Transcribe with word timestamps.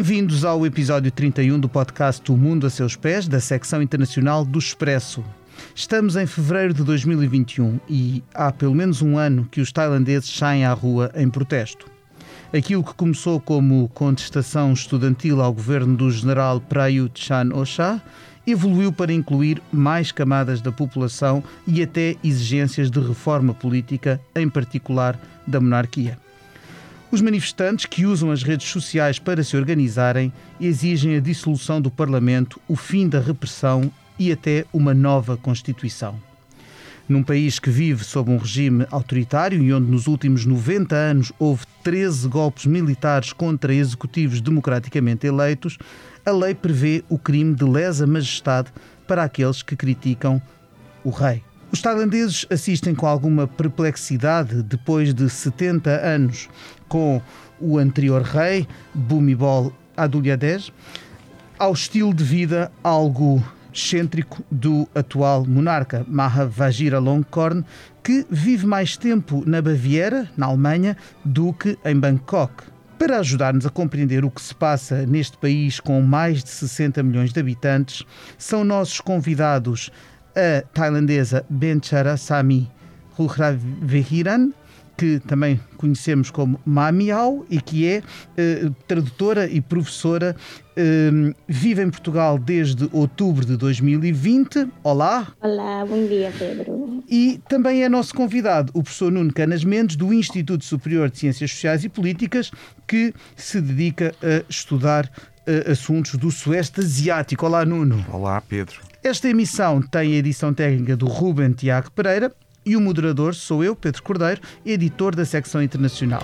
Bem-vindos 0.00 0.46
ao 0.46 0.64
episódio 0.64 1.12
31 1.12 1.60
do 1.60 1.68
podcast 1.68 2.32
O 2.32 2.34
Mundo 2.34 2.66
a 2.66 2.70
Seus 2.70 2.96
Pés, 2.96 3.28
da 3.28 3.38
secção 3.38 3.82
internacional 3.82 4.46
do 4.46 4.58
Expresso. 4.58 5.22
Estamos 5.74 6.16
em 6.16 6.24
fevereiro 6.26 6.72
de 6.72 6.82
2021 6.82 7.78
e 7.86 8.24
há 8.32 8.50
pelo 8.50 8.74
menos 8.74 9.02
um 9.02 9.18
ano 9.18 9.46
que 9.50 9.60
os 9.60 9.70
tailandeses 9.70 10.30
saem 10.30 10.64
à 10.64 10.72
rua 10.72 11.12
em 11.14 11.28
protesto. 11.28 11.84
Aquilo 12.50 12.82
que 12.82 12.94
começou 12.94 13.38
como 13.38 13.90
contestação 13.90 14.72
estudantil 14.72 15.42
ao 15.42 15.52
governo 15.52 15.94
do 15.94 16.10
general 16.10 16.62
Prayut 16.62 17.22
Chan-o-cha 17.22 18.00
evoluiu 18.46 18.90
para 18.90 19.12
incluir 19.12 19.60
mais 19.70 20.10
camadas 20.10 20.62
da 20.62 20.72
população 20.72 21.44
e 21.66 21.82
até 21.82 22.16
exigências 22.24 22.90
de 22.90 23.00
reforma 23.00 23.52
política, 23.52 24.18
em 24.34 24.48
particular 24.48 25.20
da 25.46 25.60
monarquia. 25.60 26.16
Os 27.12 27.20
manifestantes, 27.20 27.86
que 27.86 28.06
usam 28.06 28.30
as 28.30 28.44
redes 28.44 28.68
sociais 28.68 29.18
para 29.18 29.42
se 29.42 29.56
organizarem, 29.56 30.32
exigem 30.60 31.16
a 31.16 31.20
dissolução 31.20 31.80
do 31.80 31.90
Parlamento, 31.90 32.60
o 32.68 32.76
fim 32.76 33.08
da 33.08 33.18
repressão 33.18 33.90
e 34.16 34.30
até 34.30 34.64
uma 34.72 34.94
nova 34.94 35.36
Constituição. 35.36 36.20
Num 37.08 37.24
país 37.24 37.58
que 37.58 37.68
vive 37.68 38.04
sob 38.04 38.30
um 38.30 38.36
regime 38.36 38.86
autoritário 38.92 39.60
e 39.60 39.72
onde 39.72 39.90
nos 39.90 40.06
últimos 40.06 40.46
90 40.46 40.94
anos 40.94 41.32
houve 41.36 41.64
13 41.82 42.28
golpes 42.28 42.66
militares 42.66 43.32
contra 43.32 43.74
executivos 43.74 44.40
democraticamente 44.40 45.26
eleitos, 45.26 45.78
a 46.24 46.30
lei 46.30 46.54
prevê 46.54 47.02
o 47.08 47.18
crime 47.18 47.56
de 47.56 47.64
lesa 47.64 48.06
majestade 48.06 48.72
para 49.08 49.24
aqueles 49.24 49.62
que 49.62 49.74
criticam 49.74 50.40
o 51.02 51.10
rei. 51.10 51.42
Os 51.72 51.80
tailandeses 51.80 52.44
assistem 52.50 52.96
com 52.96 53.06
alguma 53.06 53.46
perplexidade, 53.46 54.60
depois 54.60 55.14
de 55.14 55.30
70 55.30 55.88
anos 55.88 56.48
com 56.88 57.22
o 57.60 57.78
anterior 57.78 58.22
rei, 58.22 58.66
Bhumibol 58.92 59.72
Adulyadej, 59.96 60.72
ao 61.56 61.72
estilo 61.72 62.12
de 62.12 62.24
vida 62.24 62.72
algo 62.82 63.40
excêntrico 63.72 64.42
do 64.50 64.88
atual 64.96 65.46
monarca, 65.46 66.04
Maha 66.08 66.44
Vajiralongkorn, 66.44 67.64
que 68.02 68.26
vive 68.28 68.66
mais 68.66 68.96
tempo 68.96 69.44
na 69.46 69.62
Baviera, 69.62 70.28
na 70.36 70.46
Alemanha, 70.46 70.96
do 71.24 71.52
que 71.52 71.78
em 71.84 71.94
Bangkok. 71.94 72.64
Para 72.98 73.20
ajudar-nos 73.20 73.64
a 73.64 73.70
compreender 73.70 74.24
o 74.24 74.30
que 74.30 74.42
se 74.42 74.54
passa 74.54 75.06
neste 75.06 75.38
país 75.38 75.78
com 75.78 76.02
mais 76.02 76.42
de 76.42 76.50
60 76.50 77.00
milhões 77.04 77.32
de 77.32 77.38
habitantes, 77.38 78.04
são 78.36 78.64
nossos 78.64 79.00
convidados 79.00 79.90
a 80.36 80.62
tailandesa 80.72 81.44
Benchara 81.48 82.16
Sami 82.16 82.70
Ruhravehiran, 83.16 84.52
que 84.96 85.18
também 85.20 85.58
conhecemos 85.78 86.30
como 86.30 86.60
Mamiau 86.62 87.46
e 87.48 87.58
que 87.58 87.86
é 87.86 88.02
eh, 88.36 88.70
tradutora 88.86 89.46
e 89.46 89.58
professora, 89.58 90.36
eh, 90.76 91.10
vive 91.48 91.82
em 91.82 91.88
Portugal 91.88 92.38
desde 92.38 92.86
outubro 92.92 93.46
de 93.46 93.56
2020. 93.56 94.68
Olá. 94.82 95.28
Olá, 95.40 95.86
bom 95.86 96.06
dia, 96.06 96.30
Pedro. 96.38 97.02
E 97.08 97.40
também 97.48 97.82
é 97.82 97.88
nosso 97.88 98.14
convidado 98.14 98.70
o 98.74 98.82
professor 98.82 99.10
Nuno 99.10 99.32
Canas 99.32 99.64
Mendes, 99.64 99.96
do 99.96 100.12
Instituto 100.12 100.66
Superior 100.66 101.08
de 101.10 101.18
Ciências 101.18 101.50
Sociais 101.50 101.82
e 101.82 101.88
Políticas, 101.88 102.50
que 102.86 103.14
se 103.34 103.58
dedica 103.58 104.14
a 104.22 104.44
estudar 104.50 105.10
eh, 105.46 105.70
assuntos 105.70 106.16
do 106.16 106.30
Sueste 106.30 106.80
Asiático. 106.80 107.46
Olá, 107.46 107.64
Nuno. 107.64 108.04
Olá, 108.12 108.38
Pedro. 108.42 108.89
Esta 109.02 109.30
emissão 109.30 109.80
tem 109.80 110.12
a 110.12 110.16
edição 110.16 110.52
técnica 110.52 110.94
do 110.94 111.06
Ruben 111.06 111.52
Tiago 111.52 111.90
Pereira 111.90 112.30
e 112.66 112.76
o 112.76 112.80
moderador 112.82 113.34
sou 113.34 113.64
eu, 113.64 113.74
Pedro 113.74 114.02
Cordeiro, 114.02 114.42
editor 114.64 115.14
da 115.16 115.24
secção 115.24 115.62
internacional. 115.62 116.22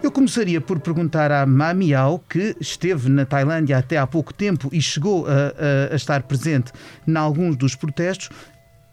Eu 0.00 0.12
começaria 0.12 0.60
por 0.60 0.78
perguntar 0.78 1.32
à 1.32 1.44
Mamiao, 1.44 2.20
que 2.20 2.54
esteve 2.60 3.08
na 3.08 3.26
Tailândia 3.26 3.78
até 3.78 3.98
há 3.98 4.06
pouco 4.06 4.32
tempo 4.32 4.68
e 4.70 4.80
chegou 4.80 5.26
a, 5.26 5.30
a, 5.90 5.92
a 5.94 5.96
estar 5.96 6.22
presente 6.22 6.70
em 7.08 7.16
alguns 7.16 7.56
dos 7.56 7.74
protestos, 7.74 8.28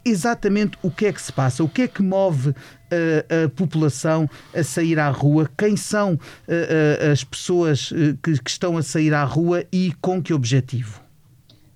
exatamente 0.04 0.76
o 0.82 0.90
que 0.90 1.06
é 1.06 1.12
que 1.12 1.22
se 1.22 1.32
passa, 1.32 1.62
o 1.62 1.68
que 1.68 1.82
é 1.82 1.86
que 1.88 2.02
move 2.02 2.52
a, 3.44 3.48
população 3.48 4.28
a 4.54 4.62
sair 4.62 4.98
à 4.98 5.10
rua, 5.10 5.48
quem 5.56 5.76
são 5.76 6.18
as 7.12 7.24
pessoas 7.24 7.92
eh, 7.94 8.14
que, 8.22 8.38
que 8.38 8.50
estão 8.50 8.76
a 8.76 8.82
sair 8.82 9.14
à 9.14 9.24
rua 9.24 9.64
e 9.72 9.92
com 10.00 10.22
que 10.22 10.32
objetivo? 10.32 11.00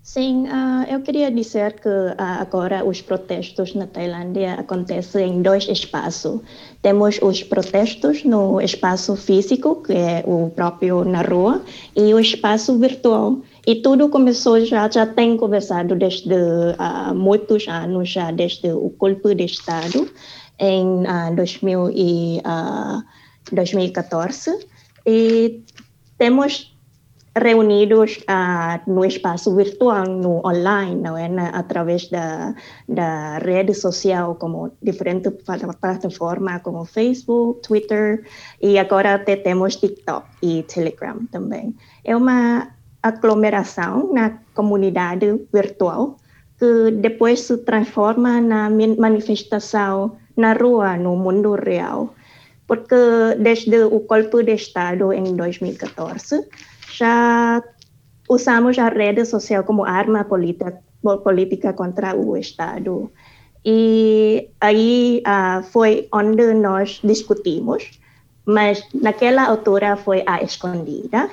Sim, 0.02 0.44
uh, 0.46 0.84
eu 0.88 1.00
queria 1.00 1.30
dizer 1.30 1.72
que 1.80 1.88
uh, 1.88 2.14
agora 2.16 2.84
os 2.84 3.02
protestos 3.02 3.74
na 3.74 3.86
Tailândia 3.88 4.54
acontecem 4.54 5.28
em 5.28 5.42
dois 5.42 5.68
espaços. 5.68 6.40
Temos 6.80 7.18
os 7.20 7.42
protestos 7.42 8.22
no 8.24 8.60
espaço 8.60 9.16
físico, 9.16 9.82
que 9.82 9.92
é 9.92 10.22
o 10.24 10.48
próprio 10.48 11.04
na 11.04 11.22
rua, 11.22 11.60
e 11.94 12.14
o 12.14 12.20
espaço 12.20 12.78
virtual. 12.78 13.38
E 13.66 13.74
tudo 13.82 14.08
começou 14.08 14.64
já, 14.64 14.88
já 14.88 15.04
tem 15.04 15.36
começado 15.36 15.96
desde 15.96 16.32
uh, 16.32 17.12
muitos 17.12 17.66
anos, 17.66 18.08
já 18.08 18.30
desde 18.30 18.70
o 18.70 18.94
golpe 18.96 19.34
de 19.34 19.44
Estado 19.44 20.08
em 20.58 21.02
uh, 21.02 21.34
2000 21.34 21.90
e, 21.94 22.42
2014. 23.52 24.66
E 25.06 25.62
temos 26.18 26.76
reunidos 27.36 28.18
uh, 28.28 28.90
no 28.90 29.04
espaço 29.04 29.54
virtual, 29.54 30.06
no 30.06 30.40
online, 30.46 30.96
não 30.96 31.16
é? 31.16 31.28
Na, 31.28 31.50
através 31.50 32.08
da, 32.08 32.54
da 32.88 33.38
rede 33.38 33.74
social, 33.74 34.34
como 34.36 34.72
diferentes 34.82 35.32
plataformas 35.44 36.62
como 36.62 36.84
Facebook, 36.84 37.60
Twitter 37.60 38.24
e 38.60 38.78
agora 38.78 39.14
até 39.14 39.36
temos 39.36 39.76
TikTok 39.76 40.26
e 40.42 40.62
Telegram 40.62 41.26
também. 41.30 41.76
É 42.04 42.16
uma 42.16 42.68
aglomeração 43.02 44.12
na 44.12 44.38
comunidade 44.54 45.40
virtual 45.52 46.16
que 46.58 46.90
depois 46.90 47.40
se 47.40 47.58
transforma 47.58 48.40
na 48.40 48.70
manifestação 48.70 50.16
na 50.36 50.52
rua, 50.52 50.96
no 50.96 51.16
mundo 51.16 51.54
real. 51.54 52.14
Porque 52.66 52.96
desde 53.38 53.84
o 53.84 54.00
golpe 54.00 54.42
de 54.42 54.54
Estado 54.54 55.12
em 55.12 55.36
2014, 55.36 56.46
já 56.92 57.62
usamos 58.28 58.78
a 58.78 58.88
rede 58.88 59.24
social 59.24 59.62
como 59.64 59.84
arma 59.84 60.24
política, 60.24 60.82
política 61.22 61.72
contra 61.72 62.16
o 62.16 62.36
Estado. 62.36 63.10
E 63.64 64.50
aí 64.60 65.22
uh, 65.26 65.62
foi 65.62 66.08
onde 66.12 66.54
nós 66.54 67.00
discutimos, 67.02 67.98
mas 68.44 68.82
naquela 68.94 69.46
altura 69.46 69.96
foi 69.96 70.22
a 70.26 70.42
escondida. 70.42 71.30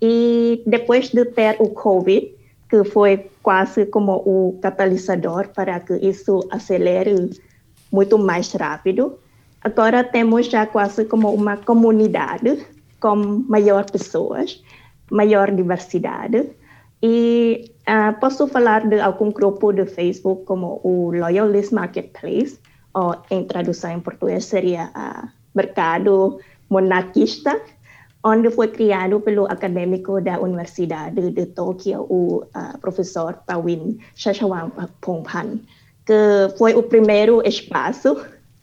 E 0.00 0.62
depois 0.66 1.10
de 1.10 1.24
ter 1.26 1.56
o 1.58 1.68
Covid, 1.70 2.34
que 2.68 2.84
foi 2.84 3.30
quase 3.42 3.86
como 3.86 4.22
o 4.24 4.58
catalisador 4.62 5.48
para 5.48 5.80
que 5.80 5.94
isso 5.94 6.46
acelere 6.50 7.30
muito 7.90 8.18
mais 8.18 8.52
rápido, 8.52 9.18
agora 9.62 10.04
temos 10.04 10.46
já 10.46 10.66
quase 10.66 11.04
como 11.04 11.32
uma 11.34 11.56
comunidade 11.56 12.66
com 13.00 13.16
maior 13.48 13.90
pessoas 13.90 14.62
maior 15.10 15.50
diversidade. 15.50 16.48
E 17.02 17.72
uh, 17.88 18.18
posso 18.20 18.46
falar 18.46 18.86
de 18.86 19.00
algum 19.00 19.30
grupo 19.32 19.72
de 19.72 19.84
Facebook 19.86 20.44
como 20.44 20.80
o 20.84 21.10
Loyalist 21.10 21.72
Marketplace, 21.72 22.58
ou 22.94 23.16
em 23.30 23.44
tradução 23.44 23.90
em 23.90 24.00
português 24.00 24.44
seria 24.44 24.90
uh, 24.94 25.28
Mercado 25.54 26.38
Monarquista, 26.68 27.60
onde 28.22 28.50
foi 28.50 28.68
criado 28.68 29.20
pelo 29.20 29.46
acadêmico 29.46 30.20
da 30.20 30.38
Universidade 30.38 31.30
de 31.30 31.46
Tóquio, 31.46 32.06
o 32.08 32.44
uh, 32.44 32.78
professor 32.80 33.34
Pawin 33.46 33.98
Shashawang 34.14 34.70
Pongpan, 35.00 35.60
que 36.06 36.56
foi 36.58 36.74
o 36.74 36.82
primeiro 36.82 37.42
espaço 37.46 38.16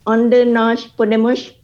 onde 0.06 0.44
nós 0.44 0.86
podemos 0.86 1.54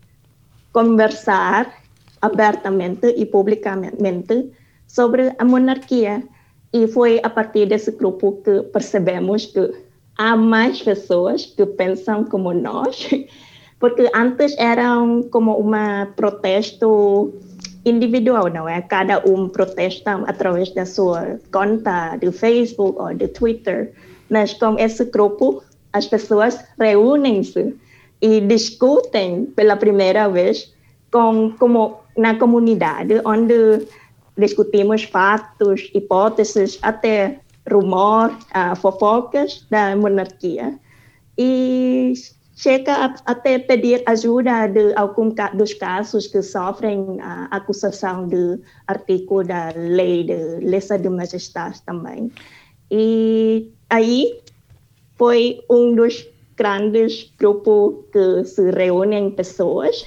conversar 0.73 1.73
abertamente 2.21 3.07
e 3.17 3.25
publicamente 3.25 4.51
sobre 4.87 5.33
a 5.39 5.45
monarquia. 5.45 6.23
E 6.73 6.87
foi 6.89 7.21
a 7.23 7.31
partir 7.31 7.67
desse 7.67 7.93
grupo 7.93 8.43
que 8.43 8.63
percebemos 8.73 9.47
que 9.47 9.73
há 10.19 10.37
mais 10.37 10.83
pessoas 10.83 11.47
que 11.47 11.65
pensam 11.65 12.25
como 12.25 12.53
nós, 12.53 13.09
porque 13.79 14.11
antes 14.15 14.57
eram 14.59 15.23
como 15.31 15.57
uma 15.57 16.07
protesto 16.17 17.33
individual, 17.85 18.51
não 18.51 18.69
é? 18.69 18.83
Cada 18.83 19.23
um 19.29 19.49
protesta 19.49 20.15
através 20.27 20.73
da 20.75 20.87
sua 20.87 21.39
conta 21.53 22.17
do 22.17 22.33
Facebook 22.33 22.99
ou 23.01 23.15
do 23.15 23.29
Twitter, 23.29 23.93
mas 24.35 24.53
com 24.53 24.77
esse 24.79 25.05
grupo 25.05 25.63
as 25.93 26.07
pessoas 26.07 26.59
reúnem-se 26.77 27.77
e 28.21 28.41
discutem 28.41 29.47
pela 29.55 29.77
primeira 29.77 30.29
vez 30.29 30.75
com 31.13 31.55
como 31.61 32.01
na 32.19 32.35
comunidade 32.37 33.15
onde 33.25 33.87
discutimos 34.37 35.05
fatos, 35.05 35.89
hipóteses, 35.95 36.79
até 36.83 37.39
rumor, 37.71 38.31
uh, 38.33 38.75
fofocas 38.75 39.65
da 39.71 39.95
monarquia. 39.95 40.75
E 41.39 42.15
chega 42.57 42.93
a, 42.93 43.15
até 43.27 43.61
pedir 43.61 44.03
ajuda 44.07 44.67
de 44.67 44.93
alguns 44.97 45.35
dos 45.55 45.75
casos 45.75 46.27
que 46.27 46.43
sofrem 46.43 47.21
a 47.21 47.47
acusação 47.53 48.27
de 48.27 48.59
artigo 48.89 49.45
da 49.45 49.73
lei 49.77 50.25
de 50.25 50.59
lesa 50.61 50.99
de 50.99 51.09
majestade 51.09 51.81
também. 51.87 52.33
E 52.91 53.73
aí 53.95 54.41
foi 55.17 55.61
um 55.71 55.95
dos 55.95 56.27
grandes 56.57 57.33
grupos 57.39 58.05
que 58.13 58.45
se 58.45 58.71
reúnem 58.71 59.31
pessoas 59.31 60.07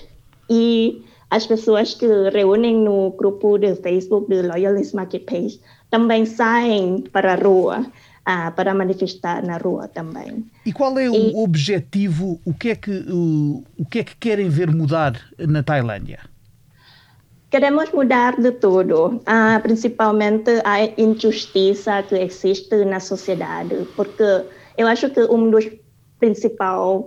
e 0.49 1.01
as 1.29 1.45
pessoas 1.45 1.93
que 1.93 2.07
reúnem 2.29 2.75
no 2.75 3.11
grupo 3.11 3.57
de 3.57 3.75
Facebook 3.75 4.29
de 4.29 4.41
Loyalist 4.41 4.93
Marketplace 4.93 5.59
também 5.89 6.25
saem 6.25 7.01
para 7.11 7.33
a 7.33 7.35
rua 7.35 7.85
ah, 8.25 8.51
para 8.51 8.73
manifestar 8.73 9.41
na 9.41 9.57
rua 9.57 9.87
também. 9.87 10.45
E 10.65 10.73
qual 10.73 10.97
é 10.99 11.09
o 11.09 11.43
objetivo? 11.43 12.39
O 12.43 12.53
que 12.53 12.69
é 12.71 12.75
que 12.75 12.91
o, 12.91 13.63
o 13.77 13.85
que 13.85 13.99
é 13.99 14.03
que 14.03 14.15
querem 14.17 14.49
ver 14.49 14.69
mudar 14.69 15.13
na 15.39 15.63
Tailândia? 15.63 16.19
Queremos 17.49 17.91
mudar 17.93 18.35
de 18.35 18.51
tudo, 18.51 19.21
ah, 19.25 19.59
principalmente 19.63 20.51
a 20.65 20.83
injustiça 20.97 22.03
que 22.03 22.15
existe 22.15 22.83
na 22.83 22.99
sociedade, 22.99 23.87
porque 23.95 24.43
eu 24.77 24.85
acho 24.85 25.09
que 25.09 25.21
um 25.21 25.49
dos 25.49 25.65
principais 26.19 27.05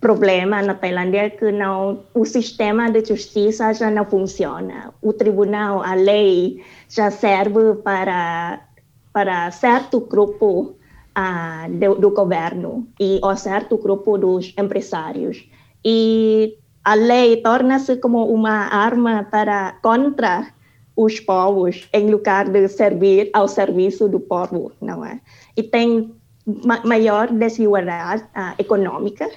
problemas 0.00 0.64
na 0.64 0.74
Tailândia 0.74 1.26
é 1.26 1.30
que 1.30 1.50
não, 1.50 2.04
o 2.14 2.24
sistema 2.24 2.88
de 2.90 3.04
justiça 3.04 3.72
já 3.72 3.90
não 3.90 4.04
funciona. 4.04 4.94
O 5.02 5.12
tribunal, 5.12 5.82
a 5.82 5.94
lei 5.94 6.62
já 6.88 7.10
serve 7.10 7.74
para 7.82 8.60
para 9.12 9.50
certo 9.52 10.00
grupo 10.00 10.74
uh, 11.16 11.70
do, 11.70 11.94
do, 11.94 12.10
governo 12.10 12.88
e 12.98 13.20
ou 13.22 13.36
certo 13.36 13.78
grupo 13.78 14.18
dos 14.18 14.52
empresários. 14.58 15.48
E 15.84 16.58
a 16.84 16.94
lei 16.94 17.38
torna-se 17.38 17.96
como 17.96 18.26
uma 18.26 18.68
arma 18.68 19.26
para 19.30 19.72
contra 19.82 20.52
os 20.96 21.18
povos 21.18 21.88
em 21.92 22.10
lugar 22.10 22.48
de 22.48 22.68
servir 22.68 23.30
ao 23.32 23.48
serviço 23.48 24.08
do 24.08 24.20
povo, 24.20 24.70
não 24.80 25.04
é? 25.04 25.20
E 25.56 25.62
tem 25.62 26.14
ma 26.46 26.80
maior 26.84 27.28
desigualdade 27.32 28.22
uh, 28.36 28.54
econômica 28.58 29.28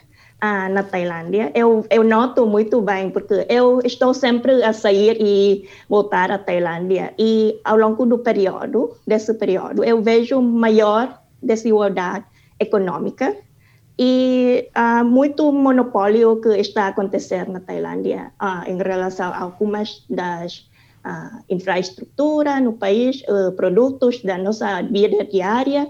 ah, 0.41 0.69
na 0.69 0.83
Tailândia. 0.83 1.51
Eu, 1.55 1.85
eu 1.89 2.03
noto 2.03 2.45
muito 2.45 2.81
bem, 2.81 3.09
porque 3.09 3.45
eu 3.49 3.79
estou 3.83 4.13
sempre 4.13 4.61
a 4.61 4.73
sair 4.73 5.17
e 5.19 5.67
voltar 5.89 6.29
à 6.29 6.37
Tailândia. 6.37 7.13
E 7.17 7.59
ao 7.63 7.77
longo 7.77 8.05
do 8.05 8.19
período, 8.19 8.91
desse 9.07 9.33
período, 9.33 9.83
eu 9.83 10.01
vejo 10.01 10.41
maior 10.41 11.17
desigualdade 11.41 12.25
econômica 12.59 13.35
e 13.99 14.69
ah, 14.75 15.03
muito 15.03 15.51
monopólio 15.51 16.39
que 16.39 16.49
está 16.49 16.85
a 16.85 16.87
acontecer 16.89 17.49
na 17.49 17.59
Tailândia 17.59 18.31
ah, 18.39 18.63
em 18.67 18.77
relação 18.77 19.33
a 19.33 19.39
algumas 19.39 20.03
das 20.09 20.69
ah, 21.03 21.39
infraestrutura 21.49 22.59
no 22.59 22.73
país, 22.73 23.23
uh, 23.29 23.51
produtos 23.53 24.21
da 24.23 24.37
nossa 24.37 24.81
vida 24.81 25.23
diária 25.23 25.89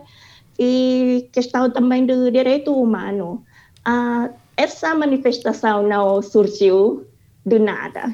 e 0.60 1.28
questão 1.34 1.72
também 1.72 2.06
do 2.06 2.30
direito 2.32 2.72
humano. 2.72 3.44
Uh, 3.88 4.30
essa 4.56 4.94
manifestação 4.94 5.82
não 5.82 6.22
surgiu 6.22 7.08
do 7.46 7.58
nada. 7.60 8.14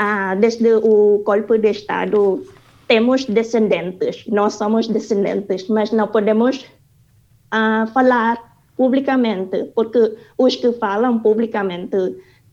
Uh, 0.00 0.40
desde 0.40 0.72
o 0.74 1.22
golpe 1.24 1.58
de 1.58 1.70
Estado, 1.70 2.46
temos 2.86 3.26
descendentes, 3.26 4.24
nós 4.26 4.54
somos 4.54 4.88
descendentes, 4.88 5.68
mas 5.68 5.92
não 5.92 6.08
podemos 6.08 6.64
uh, 7.52 7.86
falar 7.92 8.47
publicamente, 8.78 9.72
porque 9.74 10.16
os 10.38 10.56
que 10.56 10.72
falam 10.72 11.18
publicamente 11.18 11.98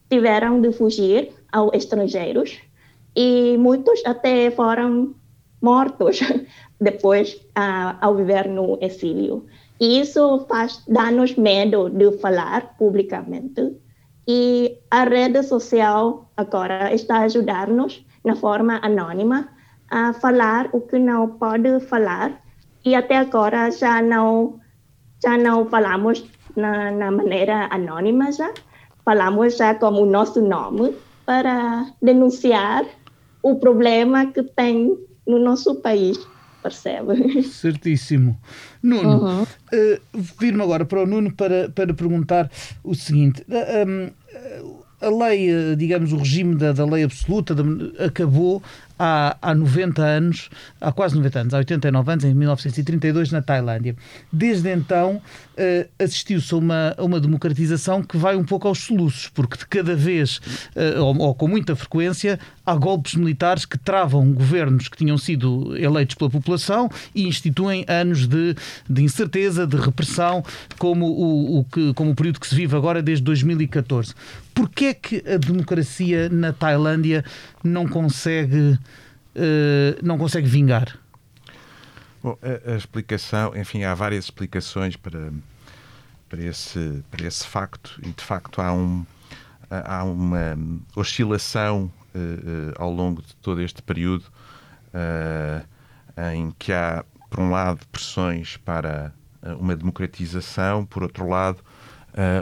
tiveram 0.10 0.60
de 0.60 0.74
fugir 0.74 1.32
aos 1.54 1.72
estrangeiros 1.74 2.60
e 3.16 3.56
muitos 3.58 4.02
até 4.06 4.52
foram 4.52 5.16
mortos 5.62 6.20
depois 6.82 7.36
uh, 7.58 7.96
ao 8.02 8.16
viver 8.16 8.50
no 8.50 8.78
exílio. 8.82 9.46
E 9.80 10.02
isso 10.02 10.46
faz 10.50 10.84
dá-nos 10.88 11.36
medo 11.36 11.90
de 11.90 12.18
falar 12.18 12.76
publicamente. 12.78 13.78
E 14.28 14.80
a 14.90 15.04
rede 15.04 15.44
social 15.44 16.32
agora 16.36 16.94
está 16.94 17.18
a 17.18 17.26
ajudar-nos, 17.26 18.04
na 18.24 18.36
forma 18.36 18.80
anônima, 18.82 19.50
a 19.90 20.14
falar 20.14 20.70
o 20.74 20.82
que 20.82 20.98
não 20.98 21.38
pode 21.38 21.80
falar. 21.82 22.42
E 22.84 22.96
até 22.96 23.18
agora 23.18 23.70
já 23.70 24.02
não, 24.02 24.60
já 25.24 25.38
não 25.38 25.68
falamos 25.70 26.24
na, 26.56 26.92
na 26.92 27.12
maneira 27.12 27.68
anônima 27.72 28.32
já. 28.32 28.52
Falamos 29.04 29.58
já 29.58 29.76
como 29.76 30.02
o 30.02 30.06
nosso 30.06 30.42
nome 30.42 30.96
para 31.26 31.88
denunciar 32.02 32.86
o 33.42 33.56
problema 33.56 34.26
que 34.28 34.42
tem 34.42 34.98
no 35.28 35.40
nosso 35.40 35.76
país 35.76 36.18
percebe? 36.66 37.44
Certíssimo. 37.46 38.40
Nuno, 38.82 39.24
uhum. 39.24 39.44
uh, 39.44 40.02
vir-me 40.40 40.64
agora 40.64 40.84
para 40.84 41.04
o 41.04 41.06
Nuno 41.06 41.32
para, 41.32 41.70
para 41.70 41.94
perguntar 41.94 42.50
o 42.84 42.96
seguinte. 42.96 43.46
Uh, 43.48 43.88
um, 43.88 44.85
a 45.02 45.10
lei, 45.10 45.50
eh, 45.50 45.76
digamos, 45.76 46.12
o 46.14 46.18
regime 46.18 46.56
da, 46.56 46.72
da 46.72 46.86
lei 46.86 47.04
absoluta 47.04 47.56
acabou 48.00 48.62
há, 48.98 49.38
há 49.42 49.54
90 49.54 50.02
anos, 50.02 50.50
há 50.80 50.92
quase 50.92 51.16
90 51.16 51.40
anos, 51.40 51.54
há 51.54 51.58
89 51.58 52.12
anos, 52.12 52.24
em 52.24 52.34
1932, 52.34 53.32
na 53.32 53.42
Tailândia. 53.42 53.96
Desde 54.32 54.70
então 54.74 55.16
uh, 55.18 56.04
assistiu-se 56.04 56.54
a 56.54 56.58
uma, 56.58 56.96
a 56.98 57.04
uma 57.04 57.20
democratização 57.20 58.02
que 58.02 58.18
vai 58.18 58.36
um 58.36 58.44
pouco 58.44 58.68
aos 58.68 58.80
soluços, 58.80 59.30
porque 59.34 59.58
de 59.58 59.68
cada 59.68 59.96
vez, 59.96 60.38
uh, 60.76 61.02
ou, 61.02 61.18
ou, 61.20 61.36
com 61.36 61.48
muita 61.48 61.76
frequência, 61.76 62.40
há 62.66 62.76
golpes 62.76 63.16
militares 63.16 63.66
que 63.66 63.78
travam 63.78 64.32
governos 64.32 64.88
que 64.88 64.98
tinham 64.98 65.18
sido 65.18 65.76
eleitos 65.78 66.16
pela 66.16 66.30
população 66.30 66.90
e 67.14 67.28
instituem 67.28 67.86
anos 67.88 68.28
de, 68.28 68.56
de 68.90 69.04
incerteza, 69.04 69.68
de 69.68 69.78
repressão, 69.78 70.44
como 70.78 71.06
o, 71.06 71.60
o, 71.60 71.64
que, 71.66 71.94
como 71.94 72.12
o 72.12 72.16
período 72.16 72.40
que 72.40 72.48
se 72.48 72.56
vive 72.56 72.76
agora 72.76 73.02
desde 73.02 73.24
2014. 73.24 74.14
Porquê 74.56 74.86
é 74.86 74.94
que 74.94 75.18
a 75.30 75.36
democracia 75.36 76.30
na 76.30 76.54
Tailândia 76.54 77.26
não 77.62 77.86
consegue, 77.86 78.80
uh, 79.36 80.00
não 80.02 80.18
consegue 80.18 80.48
vingar? 80.48 80.98
Bom, 82.24 82.38
a, 82.42 82.72
a, 82.72 82.78
explicação, 82.78 83.54
enfim, 83.56 83.84
há 83.84 83.94
várias 83.94 84.24
explicações 84.24 84.96
para, 84.96 85.30
para, 86.30 86.42
esse, 86.42 87.04
para 87.12 87.28
esse 87.28 87.46
facto 87.46 88.00
e 88.02 88.12
de 88.12 88.24
facto 88.24 88.62
há, 88.62 88.74
um, 88.74 89.06
há 89.70 90.06
uma 90.06 90.58
oscilação 90.96 91.92
uh, 92.16 92.18
uh, 92.18 92.74
ao 92.78 92.90
longo 92.90 93.22
de 93.22 93.36
todo 93.36 93.62
este 93.62 93.82
período 93.82 94.24
em 96.32 96.50
que 96.58 96.72
há, 96.72 97.04
por 97.30 97.42
um 97.42 97.52
lado, 97.52 97.86
pressões 97.92 98.56
para 98.56 99.14
uma 99.60 99.76
democratização, 99.76 100.86
por 100.86 101.04
outro 101.04 101.28
lado, 101.28 101.60
uh, 101.60 101.65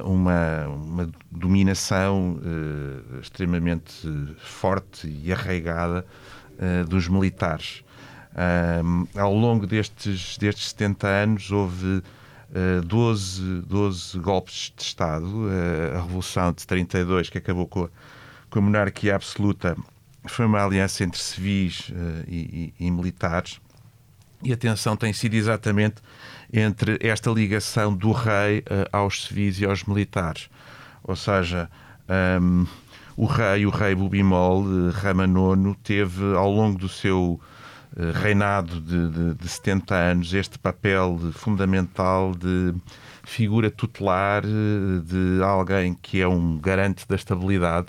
uma, 0.05 0.67
uma, 0.67 1.11
dominação 1.31 2.37
uh, 2.37 3.19
extremamente 3.19 4.07
forte 4.37 5.07
e 5.07 5.33
arraigada 5.33 6.05
uh, 6.53 6.87
dos 6.87 7.07
militares. 7.07 7.83
ao 9.15 9.33
longo 9.33 9.65
destes, 9.65 10.37
destes 10.37 10.69
70 10.69 11.07
anos 11.07 11.51
houve 11.51 12.03
12, 12.85 13.61
12 13.61 14.19
golpes 14.19 14.71
de 14.77 14.83
Estado. 14.83 15.27
a 15.95 16.01
Revolução 16.01 16.51
de 16.51 16.67
32, 16.67 17.29
que 17.29 17.39
acabou 17.39 17.67
com 17.67 17.85
a, 17.85 17.89
com 18.49 18.59
a 18.59 18.61
monarquia 18.61 19.15
absoluta, 19.15 19.75
foi 20.27 20.45
uma 20.45 20.63
aliança 20.63 21.03
entre 21.03 21.19
civis 21.19 21.91
e, 22.27 22.73
e, 22.79 22.85
e 22.85 22.91
militares. 22.91 23.59
E 24.43 24.51
a 24.51 24.57
tensão 24.57 24.95
tem 24.95 25.13
sido 25.13 25.33
exatamente 25.35 25.95
entre 26.53 26.99
esta 27.01 27.31
ligação 27.31 27.93
do 27.95 28.11
rei 28.11 28.59
uh, 28.59 28.87
aos 28.91 29.23
civis 29.23 29.59
e 29.59 29.65
aos 29.65 29.83
militares. 29.85 30.49
Ou 31.03 31.15
seja, 31.15 31.67
um, 32.39 32.67
o 33.17 33.25
rei, 33.25 33.65
o 33.65 33.71
rei 33.71 33.95
Bubimol, 33.95 34.61
uh, 34.61 34.91
Rama 34.91 35.25
IX, 35.25 35.75
teve 35.83 36.35
ao 36.35 36.51
longo 36.51 36.77
do 36.77 36.87
seu 36.87 37.41
uh, 37.97 38.11
reinado 38.21 38.79
de, 38.79 39.09
de, 39.09 39.33
de 39.33 39.49
70 39.49 39.95
anos 39.95 40.33
este 40.33 40.59
papel 40.59 41.17
fundamental 41.33 42.35
de 42.35 42.75
figura 43.23 43.71
tutelar, 43.71 44.43
de 44.43 45.41
alguém 45.41 45.93
que 45.93 46.21
é 46.21 46.27
um 46.27 46.57
garante 46.59 47.07
da 47.07 47.15
estabilidade. 47.15 47.87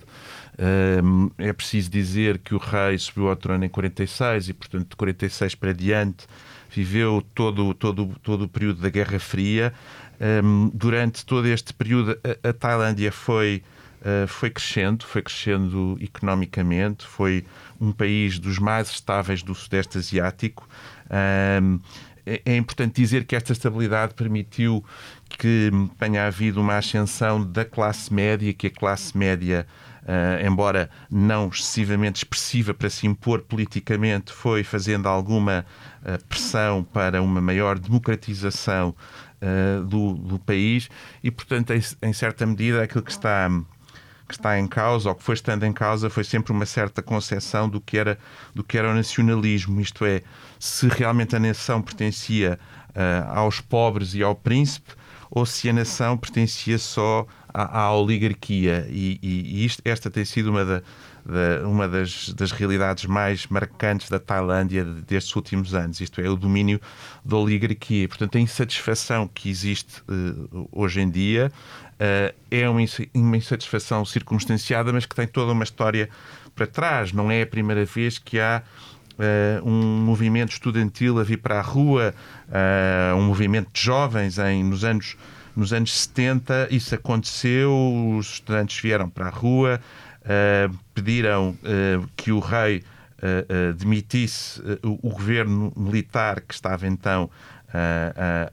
Um, 1.02 1.28
é 1.36 1.52
preciso 1.52 1.90
dizer 1.90 2.38
que 2.38 2.54
o 2.54 2.58
rei 2.58 2.96
subiu 2.96 3.28
ao 3.28 3.34
trono 3.34 3.64
em 3.64 3.68
46 3.68 4.50
e, 4.50 4.52
portanto, 4.54 4.90
de 4.90 4.96
46 4.96 5.56
para 5.56 5.72
diante 5.74 6.26
viveu 6.74 7.24
todo, 7.34 7.74
todo, 7.74 8.14
todo 8.22 8.44
o 8.44 8.48
período 8.48 8.80
da 8.80 8.88
Guerra 8.88 9.18
Fria. 9.18 9.72
Um, 10.20 10.70
durante 10.72 11.24
todo 11.24 11.46
este 11.46 11.72
período, 11.72 12.18
a, 12.42 12.48
a 12.48 12.52
Tailândia 12.52 13.10
foi, 13.10 13.62
uh, 14.00 14.26
foi 14.26 14.50
crescendo, 14.50 15.04
foi 15.04 15.22
crescendo 15.22 15.98
economicamente, 16.00 17.06
foi 17.06 17.44
um 17.80 17.92
país 17.92 18.38
dos 18.38 18.58
mais 18.58 18.88
estáveis 18.90 19.42
do 19.42 19.54
Sudeste 19.54 19.98
Asiático. 19.98 20.68
Um, 21.62 21.80
é, 22.26 22.40
é 22.44 22.56
importante 22.56 23.00
dizer 23.00 23.24
que 23.24 23.36
esta 23.36 23.52
estabilidade 23.52 24.14
permitiu 24.14 24.84
que 25.28 25.70
tenha 25.98 26.26
havido 26.26 26.60
uma 26.60 26.78
ascensão 26.78 27.44
da 27.44 27.64
classe 27.64 28.12
média, 28.12 28.52
que 28.52 28.68
a 28.68 28.70
classe 28.70 29.16
média, 29.16 29.66
uh, 30.04 30.46
embora 30.46 30.90
não 31.10 31.48
excessivamente 31.48 32.18
expressiva 32.18 32.72
para 32.74 32.90
se 32.90 33.06
impor 33.06 33.42
politicamente, 33.42 34.32
foi 34.32 34.62
fazendo 34.62 35.08
alguma 35.08 35.64
uh, 36.02 36.24
pressão 36.26 36.84
para 36.84 37.20
uma 37.22 37.40
maior 37.40 37.78
democratização 37.78 38.94
uh, 39.40 39.84
do, 39.84 40.14
do, 40.14 40.38
país 40.38 40.88
e, 41.22 41.30
portanto, 41.30 41.72
em, 41.72 41.82
em, 42.02 42.12
certa 42.12 42.46
medida, 42.46 42.82
aquilo 42.82 43.02
que 43.02 43.10
está 43.10 43.50
que 44.26 44.32
está 44.32 44.58
em 44.58 44.66
causa 44.66 45.10
ou 45.10 45.14
que 45.14 45.22
foi 45.22 45.34
estando 45.34 45.66
em 45.66 45.72
causa 45.72 46.08
foi 46.08 46.24
sempre 46.24 46.50
uma 46.50 46.64
certa 46.64 47.02
concepção 47.02 47.68
do 47.68 47.78
que 47.78 47.98
era 47.98 48.18
do 48.54 48.64
que 48.64 48.78
era 48.78 48.90
o 48.90 48.94
nacionalismo, 48.94 49.78
isto 49.82 50.02
é, 50.06 50.22
se 50.58 50.88
realmente 50.88 51.36
a 51.36 51.38
nação 51.38 51.82
pertencia 51.82 52.58
aos 53.28 53.60
pobres 53.60 54.14
e 54.14 54.22
ao 54.22 54.34
príncipe 54.34 54.94
ou 55.30 55.44
se 55.44 55.68
a 55.68 55.74
nação 55.74 56.16
pertencia 56.16 56.78
só 56.78 57.26
à, 57.54 57.78
à 57.78 57.94
oligarquia. 57.94 58.86
E, 58.90 59.18
e, 59.22 59.60
e 59.60 59.64
isto, 59.64 59.80
esta 59.84 60.10
tem 60.10 60.24
sido 60.24 60.50
uma, 60.50 60.64
da, 60.64 60.82
da, 61.24 61.66
uma 61.66 61.88
das, 61.88 62.30
das, 62.30 62.50
realidades 62.50 63.06
mais 63.06 63.46
marcantes 63.46 64.10
da 64.10 64.18
Tailândia 64.18 64.84
destes 64.84 65.34
últimos 65.36 65.72
anos, 65.72 66.00
isto 66.00 66.20
é, 66.20 66.28
o 66.28 66.36
domínio 66.36 66.80
da 67.24 67.36
oligarquia. 67.36 68.08
Portanto, 68.08 68.36
a 68.36 68.40
insatisfação 68.40 69.28
que 69.32 69.48
existe 69.48 70.02
uh, 70.02 70.68
hoje 70.72 71.00
em 71.00 71.08
dia 71.08 71.52
uh, 71.94 72.34
é 72.50 72.68
uma, 72.68 72.80
uma 73.14 73.36
insatisfação 73.36 74.04
circunstanciada, 74.04 74.92
mas 74.92 75.06
que 75.06 75.14
tem 75.14 75.28
toda 75.28 75.52
uma 75.52 75.64
história 75.64 76.10
para 76.54 76.66
trás. 76.66 77.12
Não 77.12 77.30
é 77.30 77.42
a 77.42 77.46
primeira 77.46 77.84
vez 77.84 78.18
que 78.18 78.40
há 78.40 78.62
Uh, 79.16 79.64
um 79.64 80.00
movimento 80.00 80.50
estudantil 80.50 81.20
a 81.20 81.22
vir 81.22 81.36
para 81.36 81.60
a 81.60 81.62
rua, 81.62 82.12
uh, 82.48 83.16
um 83.16 83.22
movimento 83.22 83.68
de 83.72 83.80
jovens 83.80 84.40
em, 84.40 84.64
nos, 84.64 84.82
anos, 84.82 85.16
nos 85.56 85.72
anos 85.72 85.92
70. 85.92 86.68
Isso 86.70 86.94
aconteceu, 86.94 87.72
os 88.16 88.34
estudantes 88.34 88.80
vieram 88.80 89.08
para 89.08 89.26
a 89.26 89.30
rua, 89.30 89.80
uh, 90.20 90.78
pediram 90.94 91.56
que 92.16 92.32
o 92.32 92.38
rei 92.38 92.82
demitisse 93.78 94.60
o, 94.82 95.08
o, 95.08 95.10
governo 95.10 95.72
militar 95.74 96.42
que 96.42 96.52
estava 96.52 96.86
então 96.86 97.30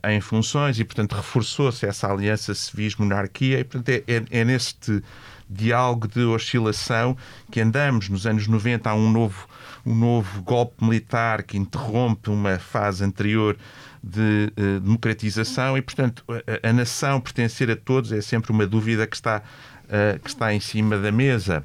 em 0.10 0.22
funções 0.22 0.80
e, 0.80 0.86
portanto, 0.86 1.14
reforçou-se 1.14 1.86
essa 1.86 2.10
aliança 2.10 2.56
civis-monarquia. 2.56 3.60
E, 3.60 3.64
portanto, 3.66 3.90
é, 3.90 4.04
é, 4.08 4.40
é 4.40 4.46
neste 4.46 5.04
diálogo 5.50 6.08
de 6.08 6.22
oscilação 6.22 7.18
que 7.52 7.60
andamos. 7.60 8.08
Nos 8.08 8.26
anos 8.26 8.48
90 8.48 8.90
há 8.90 8.96
um 8.96 9.12
novo 9.12 9.48
um 9.86 9.96
novo 9.96 10.42
golpe 10.44 10.84
militar 10.84 11.44
que 11.44 11.58
interrompe 11.58 12.30
uma 12.30 12.60
fase 12.60 13.04
anterior 13.04 13.58
de 14.04 14.52
uh, 14.58 14.80
democratização 14.80 15.78
e, 15.78 15.82
portanto, 15.82 16.24
a, 16.28 16.70
a, 16.70 16.74
nação 16.74 17.22
pertencer 17.22 17.70
a 17.70 17.76
todos 17.76 18.12
é 18.12 18.22
sempre 18.22 18.52
uma 18.52 18.66
dúvida 18.66 19.06
que 19.06 19.16
está, 19.16 19.44
uh, 19.86 20.20
que 20.20 20.30
está 20.30 20.54
em 20.54 20.60
cima 20.60 20.98
da 20.98 21.12
mesa. 21.12 21.64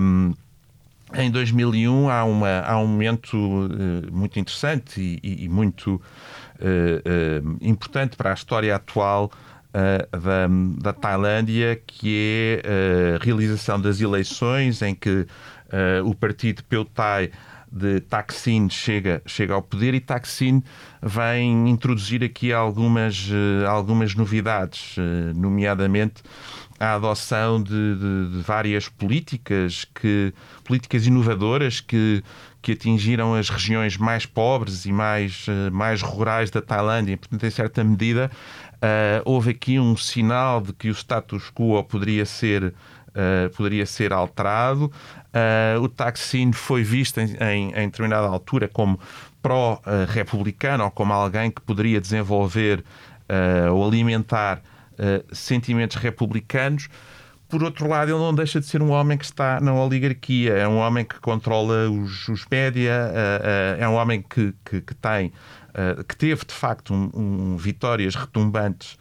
Um, 0.00 0.34
em 1.14 1.30
2001 1.30 2.10
há, 2.10 2.24
uma, 2.24 2.60
há 2.60 2.78
um 2.78 2.86
momento 2.86 3.36
uh, 3.36 4.12
muito 4.12 4.38
interessante 4.38 5.20
e, 5.22 5.44
e 5.44 5.48
muito 5.48 6.00
importante 7.60 8.16
para 8.16 8.32
a 8.32 8.34
história 8.34 8.74
atual 8.74 9.30
da, 9.72 10.48
da 10.76 10.92
Tailândia, 10.92 11.80
que 11.86 12.60
é 12.64 13.14
a 13.14 13.24
realização 13.24 13.80
das 13.80 14.00
eleições 14.00 14.82
em 14.82 14.92
que 14.92 15.24
o 16.04 16.16
partido 16.16 16.64
Peutai 16.64 17.30
de 17.70 18.00
Taksin 18.00 18.68
chega, 18.68 19.22
chega 19.26 19.54
ao 19.54 19.62
poder 19.62 19.94
e 19.94 20.00
Taksin 20.00 20.62
vem 21.02 21.68
introduzir 21.68 22.24
aqui 22.24 22.52
algumas, 22.52 23.28
uh, 23.28 23.66
algumas 23.68 24.14
novidades, 24.14 24.96
uh, 24.96 25.34
nomeadamente 25.34 26.22
a 26.80 26.94
adoção 26.94 27.60
de, 27.60 27.70
de, 27.70 28.36
de, 28.36 28.42
várias 28.42 28.88
políticas 28.88 29.84
que 29.84 30.32
políticas 30.64 31.06
inovadoras 31.06 31.80
que 31.80 32.22
que 32.60 32.72
atingiram 32.72 33.34
as 33.34 33.48
regiões 33.48 33.96
mais 33.96 34.26
pobres 34.26 34.84
e 34.84 34.92
mais, 34.92 35.46
mais 35.72 36.02
rurais 36.02 36.50
da 36.50 36.60
Tailândia. 36.60 37.16
Portanto, 37.16 37.46
em 37.46 37.50
certa 37.50 37.84
medida, 37.84 38.30
uh, 38.74 39.22
houve 39.24 39.50
aqui 39.50 39.78
um 39.78 39.96
sinal 39.96 40.60
de 40.60 40.72
que 40.72 40.88
o 40.88 40.92
status 40.92 41.50
quo 41.50 41.82
poderia 41.84 42.26
ser 42.26 42.74
Uh, 43.08 43.48
poderia 43.56 43.86
ser 43.86 44.12
alterado. 44.12 44.92
Uh, 45.28 45.80
o 45.82 45.88
Taksin 45.88 46.52
foi 46.52 46.82
visto 46.82 47.18
em, 47.18 47.36
em, 47.40 47.68
em 47.70 47.86
determinada 47.86 48.26
altura 48.26 48.68
como 48.68 49.00
pró-republicano 49.40 50.84
ou 50.84 50.90
como 50.90 51.12
alguém 51.12 51.50
que 51.50 51.60
poderia 51.62 52.00
desenvolver 52.00 52.84
uh, 53.28 53.72
ou 53.72 53.86
alimentar 53.86 54.62
sentimentos 55.30 55.96
republicanos. 55.96 56.88
Por 57.48 57.62
outro 57.62 57.88
lado, 57.88 58.10
ele 58.10 58.18
não 58.18 58.34
deixa 58.34 58.58
de 58.58 58.66
ser 58.66 58.82
um 58.82 58.90
homem 58.90 59.16
que 59.16 59.24
está 59.24 59.60
na 59.60 59.72
oligarquia, 59.72 60.54
é 60.54 60.66
um 60.66 60.78
homem 60.78 61.04
que 61.04 61.20
controla 61.20 61.88
os, 61.88 62.26
os 62.26 62.44
média, 62.50 62.92
é 63.78 63.88
um 63.88 63.94
homem 63.94 64.24
que, 64.28 64.52
que, 64.64 64.80
que 64.80 64.94
tem, 64.96 65.32
que 66.08 66.16
teve 66.16 66.44
de 66.44 66.52
facto 66.52 66.92
um, 66.92 67.10
um, 67.14 67.56
vitórias 67.56 68.16
retumbantes 68.16 68.98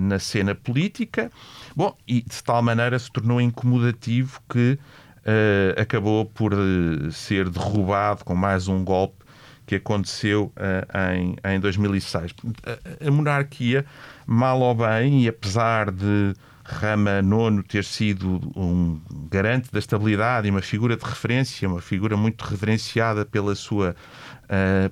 na 0.00 0.18
cena 0.18 0.54
política. 0.54 1.30
Bom, 1.74 1.96
e 2.06 2.22
de 2.22 2.42
tal 2.44 2.62
maneira 2.62 2.98
se 2.98 3.10
tornou 3.10 3.40
incomodativo 3.40 4.40
que 4.48 4.78
uh, 5.20 5.80
acabou 5.80 6.24
por 6.24 6.52
uh, 6.54 7.12
ser 7.12 7.48
derrubado 7.48 8.24
com 8.24 8.34
mais 8.34 8.68
um 8.68 8.84
golpe 8.84 9.24
que 9.66 9.76
aconteceu 9.76 10.52
uh, 10.56 11.14
em, 11.14 11.36
em 11.44 11.60
2006. 11.60 12.34
A, 12.64 13.06
a, 13.06 13.10
monarquia, 13.10 13.84
mal 14.26 14.60
ou 14.60 14.74
bem, 14.74 15.24
e 15.24 15.28
apesar 15.28 15.90
de 15.90 16.34
Rama 16.64 17.20
IX 17.20 17.66
ter 17.68 17.84
sido 17.84 18.40
um 18.56 19.00
garante 19.30 19.70
da 19.72 19.78
estabilidade 19.78 20.48
e 20.48 20.50
uma 20.50 20.62
figura 20.62 20.96
de 20.96 21.04
referência, 21.04 21.68
uma 21.68 21.80
figura 21.80 22.16
muito 22.16 22.42
reverenciada 22.42 23.24
pela 23.24 23.54
sua 23.54 23.94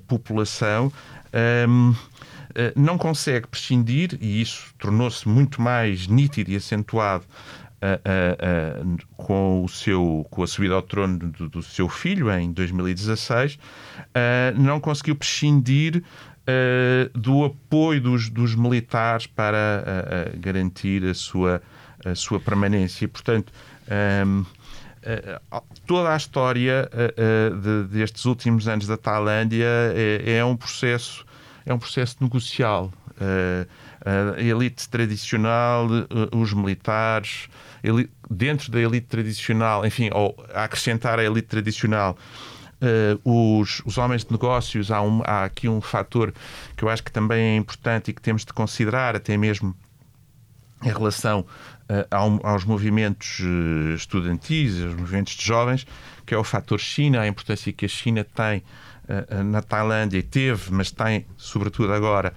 população, 0.06 0.86
um, 0.86 1.92
ehm, 1.92 1.94
não 2.76 2.98
consegue 2.98 3.46
prescindir, 3.46 4.18
e 4.20 4.40
isso 4.40 4.74
tornou-se 4.78 5.28
muito 5.28 5.60
mais 5.60 6.06
nítido 6.06 6.50
e 6.50 6.56
acentuado 6.56 7.24
com, 9.16 9.64
o 9.64 9.68
seu, 9.68 10.26
com 10.30 10.42
a 10.42 10.46
subida 10.46 10.74
ao 10.74 10.82
trono 10.82 11.18
do, 11.18 11.48
do 11.48 11.62
seu 11.62 11.88
filho 11.88 12.30
em 12.32 12.52
2016, 12.52 13.58
não 14.56 14.80
conseguiu 14.80 15.14
prescindir 15.14 16.02
do 17.14 17.44
apoio 17.44 18.00
dos, 18.00 18.28
dos 18.30 18.54
militares 18.54 19.26
para 19.26 20.32
garantir 20.38 21.04
a 21.04 21.14
sua, 21.14 21.62
a 22.04 22.14
sua 22.14 22.40
permanência. 22.40 23.06
Portanto, 23.06 23.52
toda 25.86 26.12
a 26.12 26.16
história 26.16 26.88
de, 27.62 27.96
destes 27.96 28.24
últimos 28.24 28.66
anos 28.66 28.86
da 28.86 28.96
Tailândia 28.96 29.66
é, 29.94 30.38
é, 30.38 30.44
um 30.44 30.56
processo 30.56 31.24
é 31.70 31.74
um 31.74 31.78
processo 31.78 32.16
negocial. 32.20 32.92
a 34.04 34.40
elite 34.40 34.88
tradicional, 34.88 35.86
os 36.34 36.52
militares, 36.52 37.48
dentro 38.30 38.70
da 38.70 38.80
elite 38.80 39.06
tradicional, 39.06 39.84
enfim, 39.84 40.10
ou 40.12 40.34
acrescentar 40.54 41.18
a 41.18 41.24
elite 41.24 41.48
tradicional, 41.48 42.16
uh, 42.82 43.60
os, 43.60 43.82
os 43.84 43.98
homens 43.98 44.24
de 44.24 44.32
negócios, 44.32 44.90
há, 44.90 45.02
um, 45.02 45.22
há 45.24 45.44
aqui 45.44 45.68
um 45.68 45.80
fator 45.80 46.32
que 46.76 46.84
eu 46.84 46.88
acho 46.88 47.02
que 47.02 47.12
também 47.12 47.54
é 47.54 47.56
importante 47.56 48.10
e 48.10 48.14
que 48.14 48.22
temos 48.22 48.44
de 48.44 48.52
considerar, 48.52 49.16
até 49.16 49.36
mesmo 49.36 49.74
em 50.82 50.88
relação 50.88 51.40
uh, 51.40 52.46
aos 52.46 52.64
movimentos 52.64 53.40
estudantis, 53.94 54.82
aos 54.82 54.94
movimentos 54.94 55.34
de 55.34 55.44
jovens, 55.44 55.86
que 56.24 56.34
é 56.34 56.38
o 56.38 56.44
fator 56.44 56.78
China, 56.78 57.20
a 57.20 57.26
importância 57.26 57.72
que 57.72 57.84
a 57.84 57.88
China 57.88 58.24
tem 58.24 58.62
na 59.44 59.62
Tailândia 59.62 60.22
teve, 60.22 60.72
mas 60.72 60.90
tem, 60.90 61.26
sobretudo 61.36 61.92
agora, 61.92 62.34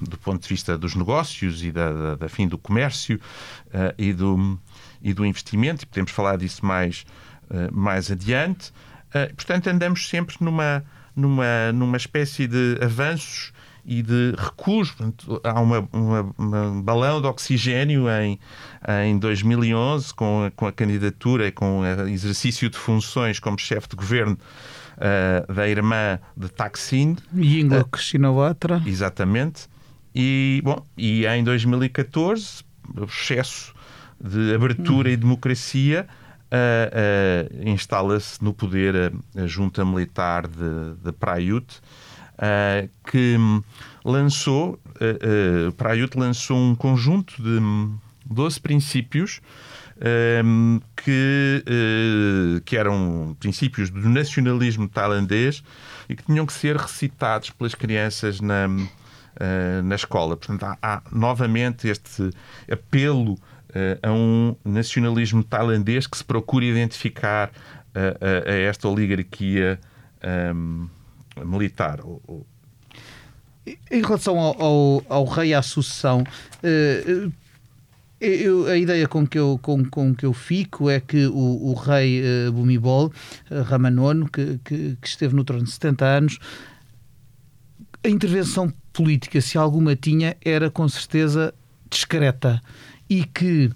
do 0.00 0.18
ponto 0.18 0.42
de 0.42 0.48
vista 0.48 0.76
dos 0.76 0.94
negócios 0.94 1.62
e 1.62 1.72
da, 1.72 1.92
da, 1.92 2.14
da 2.16 2.28
fim 2.28 2.46
do 2.46 2.58
comércio 2.58 3.18
e, 3.96 4.12
do, 4.12 4.58
e 5.02 5.14
do 5.14 5.24
investimento, 5.24 5.84
e 5.84 5.86
podemos 5.86 6.12
falar 6.12 6.36
disso 6.36 6.64
mais, 6.64 7.04
mais 7.72 8.10
adiante. 8.10 8.72
portanto, 9.36 9.68
andamos 9.68 10.08
sempre 10.08 10.36
numa, 10.40 10.84
numa, 11.16 11.72
numa 11.72 11.96
espécie 11.96 12.46
de 12.46 12.78
avanços 12.82 13.52
e 13.84 14.02
de 14.02 14.34
recuos. 14.36 14.90
Portanto, 14.90 15.40
há 15.44 15.60
uma, 15.60 15.88
uma, 15.92 16.34
uma, 16.38 16.82
balão 16.82 17.20
de 17.20 17.26
oxigênio 17.26 18.06
em, 18.08 18.38
em 19.06 19.18
2011 19.18 20.14
com, 20.14 20.50
com 20.56 20.66
a 20.66 20.72
candidatura 20.72 21.46
e 21.46 21.52
com 21.52 21.80
o 21.80 22.08
exercício 22.08 22.70
de 22.70 22.78
funções 22.78 23.38
como 23.38 23.58
chefe 23.58 23.88
de 23.88 23.96
governo 23.96 24.38
uh, 24.96 25.52
da 25.52 25.68
irmã 25.68 26.18
de 26.36 26.48
Taksin. 26.48 27.16
Yingluck 27.34 27.98
uh, 27.98 28.00
Shinawatra. 28.00 28.82
Exatamente. 28.86 29.68
E, 30.14 30.60
bom, 30.64 30.84
e 30.96 31.26
em 31.26 31.42
2014, 31.42 32.64
o 32.96 33.04
excesso 33.04 33.74
de 34.20 34.54
abertura 34.54 35.08
hum. 35.08 35.12
e 35.12 35.16
democracia 35.16 36.06
uh, 36.54 37.68
instala-se 37.68 38.42
no 38.42 38.54
poder 38.54 39.12
a, 39.36 39.46
junta 39.46 39.84
militar 39.84 40.46
de, 40.46 40.94
de 41.02 41.12
Praiut, 41.12 41.80
que 43.10 43.36
lançou, 44.04 44.78
uh, 45.00 45.72
Praiut 45.72 46.16
lançou 46.18 46.56
um 46.56 46.74
conjunto 46.74 47.42
de 47.42 47.60
12 48.26 48.60
princípios 48.60 49.40
que, 50.96 51.64
que 52.64 52.76
eram 52.76 53.36
princípios 53.38 53.90
do 53.90 54.08
nacionalismo 54.08 54.88
tailandês 54.88 55.62
e 56.08 56.16
que 56.16 56.22
tinham 56.24 56.44
que 56.46 56.52
ser 56.52 56.76
recitados 56.76 57.50
pelas 57.50 57.74
crianças 57.74 58.40
na, 58.40 58.68
na 59.82 59.94
escola. 59.94 60.36
Portanto, 60.36 60.64
há, 60.64 60.78
há 60.82 61.02
novamente 61.12 61.88
este 61.88 62.30
apelo 62.70 63.36
a 64.02 64.12
um 64.12 64.54
nacionalismo 64.64 65.42
tailandês 65.42 66.06
que 66.06 66.16
se 66.16 66.24
procura 66.24 66.64
identificar 66.64 67.50
a, 67.94 68.48
a, 68.48 68.50
a 68.50 68.54
esta 68.54 68.88
oligarquia 68.88 69.78
um, 70.54 70.88
militar. 71.44 72.00
Em 73.66 74.02
relação 74.02 74.38
ao, 74.38 74.62
ao, 74.62 75.02
ao 75.08 75.24
rei 75.24 75.54
à 75.54 75.62
sucessão, 75.62 76.22
uh, 76.22 77.32
eu, 78.26 78.66
a 78.66 78.76
ideia 78.76 79.06
com 79.06 79.26
que 79.26 79.38
eu, 79.38 79.58
com, 79.60 79.84
com 79.84 80.14
que 80.14 80.26
eu 80.26 80.32
fico 80.32 80.88
é 80.90 81.00
que 81.00 81.26
o, 81.26 81.70
o 81.70 81.74
rei 81.74 82.22
uh, 82.22 82.52
Bumibol, 82.52 83.12
uh, 83.50 83.62
Ramanono, 83.62 84.28
que, 84.30 84.58
que, 84.64 84.96
que, 85.00 85.08
esteve 85.08 85.34
no 85.34 85.44
trono 85.44 85.64
de 85.64 85.70
70 85.70 86.04
anos, 86.04 86.38
a 88.02 88.08
intervenção 88.08 88.72
política, 88.92 89.40
se 89.40 89.58
alguma 89.58 89.96
tinha, 89.96 90.36
era 90.44 90.70
com 90.70 90.88
certeza 90.88 91.54
discreta 91.90 92.60
e 93.08 93.24
que 93.24 93.70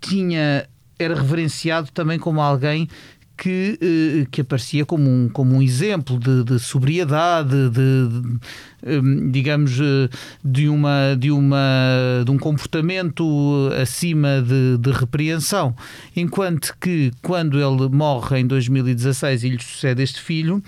tinha 0.00 0.68
era 0.98 1.14
reverenciado 1.14 1.90
também 1.92 2.18
como 2.18 2.40
alguém 2.40 2.88
que, 3.36 3.78
eh, 3.80 4.26
que 4.30 4.40
aparecia 4.40 4.86
como 4.86 5.08
um, 5.08 5.28
como 5.28 5.56
um 5.56 5.62
exemplo 5.62 6.18
de, 6.18 6.42
de 6.44 6.58
sobriedade, 6.58 7.68
de, 7.70 8.08
de, 8.08 8.38
hum, 8.86 9.30
digamos, 9.30 9.78
eh, 9.78 10.08
de, 10.44 10.68
uma, 10.68 11.14
de, 11.18 11.30
uma, 11.30 12.22
de 12.24 12.30
um 12.30 12.38
comportamento 12.38 13.70
acima 13.80 14.42
de, 14.42 14.78
de 14.78 14.90
repreensão. 14.90 15.74
Enquanto 16.14 16.74
que, 16.80 17.12
quando 17.22 17.58
ele 17.58 17.88
morre 17.88 18.40
em 18.40 18.46
2016 18.46 19.44
e 19.44 19.48
lhe 19.50 19.62
sucede 19.62 20.02
este 20.02 20.20
filho, 20.20 20.62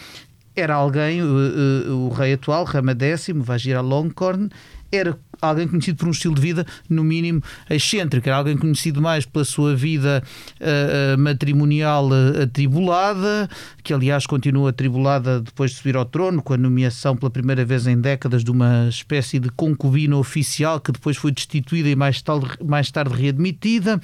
era 0.54 0.74
alguém, 0.74 1.22
o, 1.22 1.26
eh, 1.26 1.90
o 1.90 2.08
rei 2.10 2.34
atual, 2.34 2.64
Rama 2.64 2.96
X, 2.98 3.28
Vajira 3.36 3.80
Longkorn, 3.80 4.50
era 4.90 5.18
alguém 5.40 5.68
conhecido 5.68 5.96
por 5.98 6.08
um 6.08 6.10
estilo 6.10 6.34
de 6.34 6.40
vida, 6.40 6.66
no 6.88 7.04
mínimo, 7.04 7.42
excêntrico. 7.68 8.28
Era 8.28 8.38
alguém 8.38 8.56
conhecido 8.56 9.00
mais 9.00 9.24
pela 9.24 9.44
sua 9.44 9.74
vida 9.74 10.22
uh, 10.60 11.18
matrimonial 11.18 12.08
uh, 12.08 12.42
atribulada, 12.42 13.48
que 13.82 13.92
aliás 13.92 14.26
continua 14.26 14.70
atribulada 14.70 15.40
depois 15.40 15.72
de 15.72 15.78
subir 15.78 15.96
ao 15.96 16.04
trono, 16.04 16.42
com 16.42 16.54
a 16.54 16.56
nomeação 16.56 17.16
pela 17.16 17.30
primeira 17.30 17.64
vez 17.64 17.86
em 17.86 18.00
décadas 18.00 18.44
de 18.44 18.50
uma 18.50 18.88
espécie 18.88 19.38
de 19.38 19.50
concubina 19.50 20.16
oficial 20.16 20.80
que 20.80 20.92
depois 20.92 21.16
foi 21.16 21.32
destituída 21.32 21.88
e 21.88 21.96
mais 21.96 22.20
tarde, 22.22 22.48
mais 22.64 22.90
tarde 22.90 23.14
readmitida, 23.14 24.00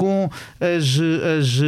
com 0.00 0.30
as, 0.58 0.98
as 1.38 1.60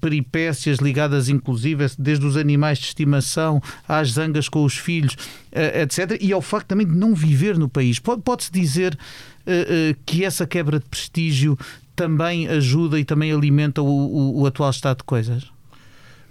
peripécias 0.00 0.78
ligadas, 0.78 1.28
inclusive, 1.28 1.86
desde 1.98 2.24
os 2.24 2.36
animais 2.36 2.78
de 2.78 2.86
estimação 2.86 3.60
às 3.88 4.12
zangas 4.12 4.48
com 4.48 4.64
os 4.64 4.76
filhos, 4.76 5.16
etc. 5.52 6.16
E 6.20 6.32
ao 6.32 6.40
facto 6.40 6.68
também 6.68 6.86
de 6.86 6.94
não 6.94 7.14
viver 7.14 7.58
no 7.58 7.68
país. 7.68 7.98
Pode, 7.98 8.22
pode 8.22 8.44
pode-se 8.44 8.52
dizer 8.52 8.94
uh, 8.94 9.92
uh, 9.92 9.96
que 10.04 10.24
essa 10.24 10.46
quebra 10.46 10.78
de 10.78 10.86
prestígio 10.86 11.56
também 11.94 12.48
ajuda 12.48 12.98
e 12.98 13.04
também 13.04 13.32
alimenta 13.32 13.80
o, 13.80 13.86
o, 13.86 14.40
o 14.40 14.46
atual 14.46 14.70
estado 14.70 14.98
de 14.98 15.04
coisas? 15.04 15.44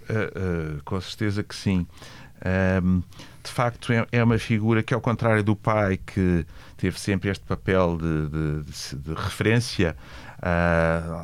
Uh, 0.10 0.82
com 0.84 1.00
certeza 1.00 1.44
que 1.44 1.56
sim. 1.56 1.88
Um, 2.84 3.02
de 3.42 3.50
facto, 3.50 3.92
é, 3.94 4.06
é, 4.12 4.24
uma 4.24 4.38
figura 4.38 4.84
que, 4.84 4.94
ao 4.94 5.00
contrário 5.00 5.44
do 5.44 5.56
pai, 5.56 5.98
que 5.98 6.46
teve 6.76 7.00
sempre 7.00 7.30
este 7.30 7.46
papel 7.46 7.98
de, 7.98 8.28
de, 8.30 8.64
de, 8.64 8.96
de 8.98 9.14
referência, 9.14 9.96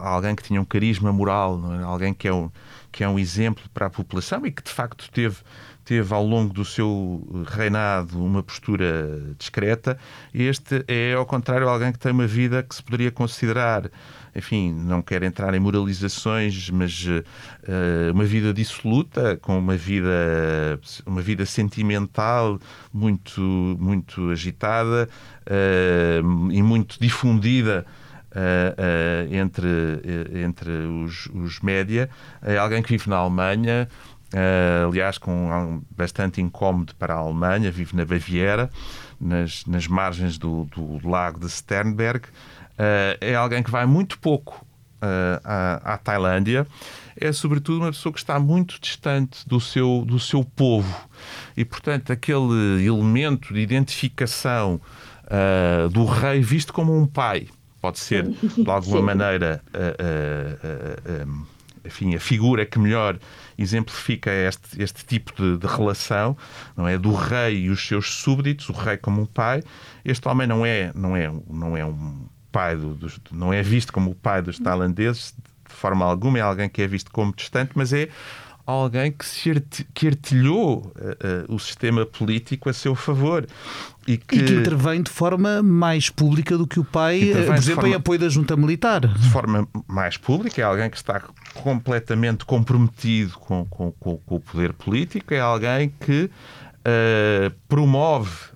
alguém 0.02 0.36
que 0.36 0.44
tinha 0.44 0.62
um 0.62 0.66
carisma 0.66 1.12
moral, 1.12 1.60
é? 1.74 1.84
alguém 1.84 2.14
que 2.14 2.28
é 2.28 2.34
um, 2.34 2.50
que 2.92 3.04
é 3.04 3.10
um 3.10 3.20
exemplo 3.20 3.64
para 3.74 3.88
a 3.88 3.90
população 3.90 4.46
e 4.46 4.52
que, 4.52 4.64
de 4.64 4.72
facto, 4.72 5.10
teve 5.12 5.38
teve 5.90 6.14
ao 6.14 6.24
longo 6.24 6.54
do 6.54 6.64
seu 6.64 7.28
reinado 7.48 8.24
uma 8.24 8.44
postura 8.44 9.34
discreta. 9.40 9.98
Este 10.32 10.86
é, 10.88 11.16
ao 11.16 11.26
contrário, 11.26 11.68
alguém 11.68 11.92
que 11.92 11.98
tem 11.98 12.12
uma 12.12 12.28
vida 12.28 12.62
que 12.62 12.76
se 12.76 12.84
poderia 12.84 13.10
considerar, 13.10 13.90
enfim, 14.36 14.72
não 14.72 15.02
quero 15.02 15.26
entrar 15.26 15.52
em 15.56 15.60
moralizações, 15.60 16.70
mas 16.70 17.08
uh, 17.08 18.14
uma 18.14 18.24
vida 18.24 18.54
dissoluta, 18.54 19.36
com 19.38 19.58
uma 19.58 19.76
vida, 19.76 20.80
uma 21.08 21.24
vida 21.24 21.44
sentimental 21.48 22.60
muito, 22.94 23.42
muito 23.80 24.30
agitada 24.30 25.10
uh, 25.48 26.52
e 26.52 26.62
muito 26.62 27.00
difundida. 27.02 27.84
Uh, 28.30 29.30
uh, 29.32 29.36
entre, 29.36 29.65
uh, 29.68 30.38
entre 30.46 30.70
os, 30.70 31.26
os 31.34 31.60
média. 31.62 32.10
É 32.44 32.58
alguém 32.58 32.84
que 32.84 32.89
vive 32.89 33.10
na 33.10 33.15
Alemanha, 33.15 33.88
Uh, 34.34 34.88
aliás, 34.88 35.18
com 35.18 35.82
bastante 35.89 36.39
incómodo 36.39 36.94
para 36.96 37.15
a 37.15 37.18
Alemanha, 37.18 37.72
vive 37.72 37.96
na 37.96 38.06
Baviera, 38.06 38.70
nas, 39.20 39.65
nas 39.65 39.88
margens 39.88 40.38
do, 40.38 40.65
do, 40.65 41.08
lago 41.08 41.39
de 41.39 41.50
Sternberg. 41.50 42.28
Uh, 42.28 43.18
é 43.20 43.36
alguém 43.36 43.63
que 43.63 43.72
vai 43.72 43.88
muito 43.88 44.20
pouco 44.20 44.63
uh, 45.02 45.42
à, 45.44 45.94
à, 45.94 45.98
Tailândia. 45.98 46.68
É, 47.20 47.32
sobretudo, 47.32 47.80
uma 47.80 47.92
pessoa 47.92 48.13
que 48.13 48.20
está 48.20 48.39
muito 48.39 48.80
distante 48.80 49.48
do 49.50 49.60
seu, 49.60 50.06
do 50.06 50.20
seu 50.20 50.44
povo. 50.44 51.10
E, 51.58 51.65
portanto, 51.65 52.13
aquele 52.13 52.86
elemento 52.86 53.54
de 53.54 53.60
identificação 53.60 54.80
do 55.92 56.06
rei 56.06 56.42
visto 56.42 56.74
como 56.74 56.98
um 56.98 57.06
pai, 57.06 57.50
pode 57.82 58.00
ser, 58.00 58.28
de 58.28 58.70
alguma 58.70 59.02
maneira, 59.15 59.63
enfim, 61.86 62.15
a 62.15 62.20
figura 62.20 62.65
que 62.65 62.78
melhor 62.80 63.18
exemplifica 63.58 64.32
este, 64.32 64.82
este 64.82 65.06
tipo 65.06 65.34
de, 65.36 65.58
de, 65.58 65.68
relação, 65.68 66.38
não 66.76 66.88
é? 66.88 66.98
Do 66.98 67.13
rei 67.13 67.65
e 67.65 67.70
os 67.70 67.86
seus 67.86 68.13
súbditos, 68.13 68.70
o 68.70 68.74
rei 68.74 68.98
como 68.98 69.22
um 69.22 69.26
pai. 69.26 69.63
Este 70.04 70.28
homem 70.28 70.48
não 70.48 70.65
é 70.65 70.92
não 70.94 71.15
é 71.15 71.32
não 71.50 71.76
é 71.76 71.86
um 71.86 72.28
pai 72.52 72.76
do, 72.76 72.94
dos, 72.94 73.20
não 73.32 73.54
é 73.54 73.62
visto 73.62 73.94
como 73.94 74.12
o 74.12 74.15
pai 74.15 74.42
dos 74.42 74.60
tailandeses 74.60 75.34
de 75.68 75.76
forma 75.76 76.04
alguma, 76.04 76.39
é 76.39 76.42
alguém 76.42 76.68
que 76.68 76.82
é 76.82 76.88
visto 76.88 77.12
como 77.12 77.34
distante, 77.36 77.72
mas 77.76 77.94
é 77.94 78.10
alguém 78.72 79.12
que, 79.12 79.26
se 79.26 79.50
arte, 79.52 79.88
que 79.94 80.08
artilhou 80.08 80.94
uh, 80.96 81.52
uh, 81.52 81.56
o 81.56 81.60
sistema 81.60 82.06
político 82.06 82.70
a 82.70 82.74
seu 82.74 82.96
favor. 82.96 83.46
E 84.08 84.18
que, 84.18 84.38
e 84.38 84.44
que, 84.44 84.54
intervém 84.54 85.04
de 85.04 85.12
forma 85.12 85.62
mais 85.62 86.10
pública 86.10 86.58
do 86.58 86.66
que 86.66 86.80
o 86.80 86.84
pai, 86.84 87.32
por 87.46 87.56
exemplo, 87.56 87.82
forma, 87.82 87.90
em 87.90 87.94
apoio 87.94 88.20
da 88.20 88.30
junta 88.30 88.56
militar. 88.56 89.02
De 89.02 89.30
forma 89.30 89.68
mais 89.88 90.18
pública, 90.18 90.62
é 90.62 90.64
alguém 90.64 90.90
que 90.90 90.98
está 90.98 91.22
completamente 91.54 92.44
comprometido 92.44 93.34
com, 93.34 93.66
com, 93.66 93.92
com, 93.92 94.18
com 94.18 94.36
o 94.36 94.40
poder 94.40 94.74
político, 94.74 95.34
é 95.34 95.40
alguém 95.40 95.94
que 96.00 96.24
uh, 96.24 97.52
promove 97.68 98.50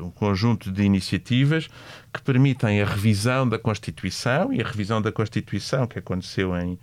um 0.00 0.10
conjunto 0.12 0.70
de 0.70 0.84
iniciativas 0.84 1.68
que 2.12 2.22
permitem 2.22 2.80
a 2.80 2.86
revisão 2.86 3.48
da 3.48 3.58
Constituição 3.58 4.52
e 4.52 4.60
a 4.60 4.64
revisão 4.64 5.02
da 5.02 5.10
Constituição 5.10 5.88
que 5.88 5.98
aconteceu 5.98 6.56
em, 6.56 6.78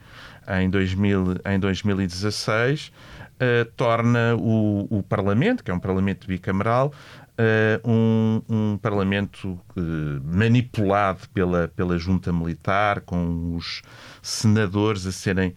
em, 0.48 0.70
2000, 0.70 1.38
em 1.46 1.60
2016 1.60 2.92
uh, 3.34 3.66
torna 3.76 4.36
o, 4.36 4.88
o, 4.90 5.04
Parlamento, 5.04 5.64
que 5.64 5.72
é 5.72 5.74
um 5.74 5.80
Parlamento 5.80 6.28
bicameral, 6.28 6.94
uh, 7.38 7.90
um, 7.90 8.42
um, 8.50 8.78
Parlamento 8.78 9.60
uh, 9.76 10.22
manipulado 10.24 11.28
pela, 11.34 11.68
pela 11.68 11.98
junta 11.98 12.32
militar, 12.32 13.02
com 13.02 13.56
os 13.56 13.82
senadores 14.22 15.06
a 15.06 15.12
serem 15.12 15.54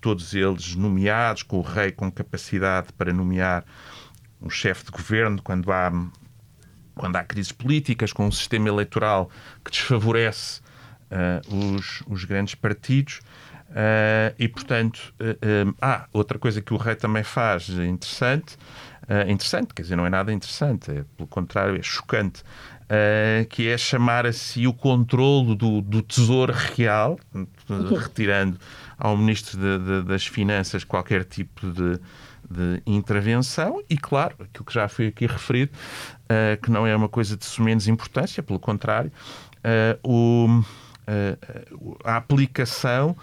todos 0.00 0.32
eles 0.32 0.74
nomeados, 0.74 1.42
com 1.42 1.58
o 1.58 1.62
rei 1.62 1.92
com 1.92 2.10
capacidade 2.10 2.90
para 2.96 3.12
nomear 3.12 3.66
um 4.40 4.48
chefe 4.48 4.86
de 4.86 4.90
governo 4.90 5.42
quando 5.42 5.70
há 5.70 5.92
quando 6.94 7.16
há 7.16 7.24
crises 7.24 7.52
políticas, 7.52 8.10
com 8.10 8.26
um 8.26 8.32
sistema 8.32 8.68
eleitoral 8.68 9.28
que 9.62 9.70
desfavorece 9.70 10.62
os, 11.50 12.02
os, 12.06 12.24
grandes 12.24 12.54
partidos. 12.54 13.20
Uh, 13.74 14.30
e, 14.38 14.46
portanto, 14.46 15.12
uh, 15.20 15.74
ah, 15.82 16.06
outra 16.12 16.38
coisa 16.38 16.62
que 16.62 16.72
o 16.72 16.76
rei 16.76 16.94
também 16.94 17.24
faz 17.24 17.68
interessante, 17.68 18.56
interessante, 19.28 19.74
quer 19.74 19.82
dizer, 19.82 19.96
não 19.96 20.06
é 20.06 20.10
nada 20.10 20.32
interessante, 20.32 20.90
é, 20.90 21.04
pelo 21.14 21.28
contrário, 21.28 21.76
é 21.76 21.82
chocante, 21.82 22.42
que 23.50 23.68
é 23.68 23.76
chamar 23.76 24.24
a 24.24 24.32
si 24.32 24.66
o 24.66 24.72
controle 24.72 25.54
do, 25.54 25.82
do 25.82 26.00
Tesouro 26.00 26.54
Real, 26.74 27.18
retirando 27.90 28.58
ao 28.96 29.14
Ministro 29.14 29.58
de, 29.58 29.78
de, 29.78 30.08
das 30.08 30.24
Finanças 30.24 30.84
qualquer 30.84 31.22
tipo 31.24 31.70
de, 31.70 32.00
de 32.50 32.82
intervenção 32.86 33.82
e, 33.88 33.96
claro, 33.96 34.34
aquilo 34.40 34.64
que 34.64 34.72
já 34.72 34.88
foi 34.88 35.08
aqui 35.08 35.26
referido, 35.26 35.72
uh, 36.24 36.60
que 36.62 36.70
não 36.70 36.86
é 36.86 36.94
uma 36.94 37.08
coisa 37.08 37.36
de 37.36 37.62
menos 37.62 37.88
importância, 37.88 38.42
pelo 38.42 38.58
contrário, 38.58 39.10
uh, 39.58 39.98
o, 40.02 40.46
uh, 40.50 41.98
a 42.04 42.16
aplicação 42.16 43.16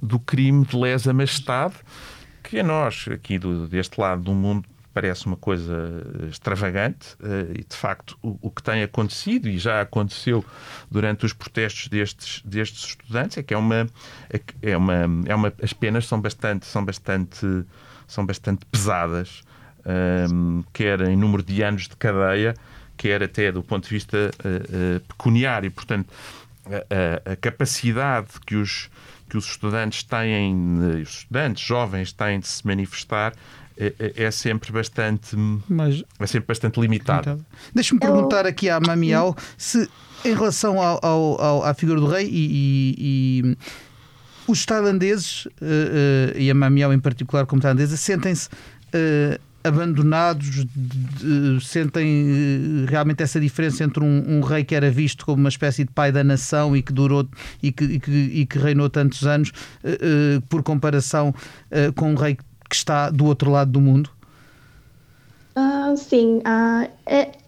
do 0.00 0.18
crime 0.18 0.64
de 0.64 0.76
lesa 0.76 1.12
majestade, 1.12 1.74
que 2.42 2.60
a 2.60 2.62
nós, 2.62 3.06
aqui 3.10 3.38
do, 3.38 3.66
deste 3.66 4.00
lado 4.00 4.22
do 4.22 4.32
mundo, 4.32 4.68
parece 4.96 5.26
uma 5.26 5.36
coisa 5.36 5.74
extravagante 6.30 7.16
eh, 7.22 7.58
e, 7.58 7.64
de 7.64 7.76
facto, 7.76 8.16
o, 8.22 8.38
o, 8.40 8.50
que 8.50 8.62
tem 8.62 8.82
acontecido 8.82 9.46
e 9.46 9.58
já 9.58 9.82
aconteceu 9.82 10.42
durante 10.90 11.26
os 11.26 11.34
protestos 11.34 11.88
destes, 11.88 12.40
destes 12.42 12.82
estudantes 12.82 13.36
é 13.36 13.42
que 13.42 13.52
é 13.52 13.58
uma, 13.58 13.86
é 14.62 14.74
uma, 14.74 14.94
é 15.26 15.34
uma, 15.34 15.52
as 15.62 15.74
penas 15.74 16.06
são 16.06 16.18
bastante, 16.18 16.64
são 16.64 16.82
bastante, 16.82 17.46
são 18.06 18.24
bastante 18.24 18.64
pesadas, 18.64 19.42
um, 19.84 20.60
ehm, 20.60 20.64
quer 20.72 21.02
em 21.02 21.14
número 21.14 21.42
de 21.42 21.60
anos 21.60 21.88
de 21.88 21.96
cadeia, 21.96 22.54
quer 22.96 23.22
até 23.22 23.52
do 23.52 23.62
ponto 23.62 23.84
de 23.84 23.90
vista 23.90 24.16
uh, 24.16 24.96
uh, 24.96 25.00
pecuniário. 25.00 25.70
Portanto, 25.70 26.08
a, 26.64 27.30
a, 27.30 27.32
a, 27.32 27.36
capacidade 27.36 28.28
que 28.46 28.56
os, 28.56 28.88
que 29.28 29.36
os 29.36 29.46
estudantes 29.46 30.02
têm, 30.02 30.78
os 31.02 31.18
estudantes 31.18 31.64
jovens 31.64 32.12
têm 32.12 32.40
de 32.40 32.46
se 32.46 32.66
manifestar 32.66 33.32
é, 33.78 33.92
é, 33.98 34.24
é 34.24 34.30
sempre 34.30 34.72
bastante 34.72 35.36
Mas, 35.68 36.02
é 36.18 36.26
sempre 36.26 36.48
bastante 36.48 36.80
limitado. 36.80 37.44
Deixa-me 37.74 38.00
perguntar 38.00 38.46
aqui 38.46 38.70
à 38.70 38.80
Mamial 38.80 39.36
se 39.58 39.88
em 40.24 40.34
relação 40.34 40.80
ao, 40.80 40.98
ao, 41.04 41.40
ao, 41.40 41.64
à 41.64 41.74
figura 41.74 42.00
do 42.00 42.06
rei 42.06 42.26
e, 42.26 42.30
e, 42.30 42.94
e 42.98 43.56
os 44.48 44.64
tailandeses 44.64 45.46
uh, 45.46 45.50
uh, 45.50 46.38
e 46.38 46.50
a 46.50 46.54
Mamial 46.54 46.92
em 46.92 46.98
particular 46.98 47.44
como 47.44 47.60
tailandesa 47.60 47.96
sentem-se 47.96 48.48
uh, 48.48 49.38
abandonados, 49.66 50.46
de, 50.46 50.64
de, 50.64 51.64
sentem 51.64 52.86
realmente 52.88 53.22
essa 53.22 53.40
diferença 53.40 53.84
entre 53.84 54.02
um, 54.02 54.38
um, 54.38 54.40
rei 54.40 54.64
que 54.64 54.74
era 54.74 54.90
visto 54.90 55.24
como 55.24 55.38
uma 55.38 55.48
espécie 55.48 55.84
de 55.84 55.90
pai 55.90 56.12
da 56.12 56.22
nação 56.22 56.76
e 56.76 56.82
que 56.82 56.92
durou 56.92 57.26
e 57.62 57.72
que, 57.72 57.84
e 57.84 58.00
que, 58.00 58.10
e 58.10 58.46
que 58.46 58.58
reinou 58.58 58.88
tantos 58.88 59.26
anos, 59.26 59.52
por 60.48 60.62
comparação 60.62 61.34
com 61.94 62.12
um 62.12 62.14
rei 62.14 62.36
que 62.68 62.74
está 62.74 63.10
do 63.10 63.26
outro 63.26 63.50
lado 63.50 63.70
do 63.70 63.80
mundo? 63.80 64.10
Uh, 65.56 65.96
sim, 65.96 66.42
uh, 66.44 66.86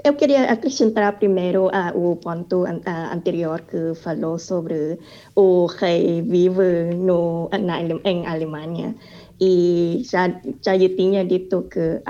eu 0.02 0.14
queria 0.14 0.50
acrescentar 0.50 1.18
primeiro 1.18 1.66
uh, 1.66 1.92
o 1.94 2.16
ponto 2.16 2.64
anterior 3.12 3.60
que 3.60 3.94
falou 4.00 4.38
sobre 4.38 4.98
o 5.36 5.66
rei 5.66 6.22
vive 6.22 6.94
no, 6.96 7.50
na, 7.50 7.82
em 7.82 8.26
Alemanha. 8.26 8.94
E 9.40 10.02
já, 10.04 10.28
já 10.64 10.76
eu 10.76 10.96
tinha 10.96 11.24
dito 11.24 11.62
que 11.62 12.02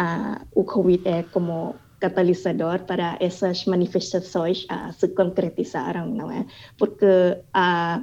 o 0.55 0.65
Covid 0.65 1.07
é 1.07 1.23
como 1.25 1.75
catalisador 2.01 2.85
para 2.85 3.17
essas 3.21 3.65
manifestações 3.67 4.67
se 4.97 5.09
concretizaram, 5.09 6.07
não 6.07 6.31
é? 6.31 6.47
Porque 6.79 7.07
a 7.53 8.03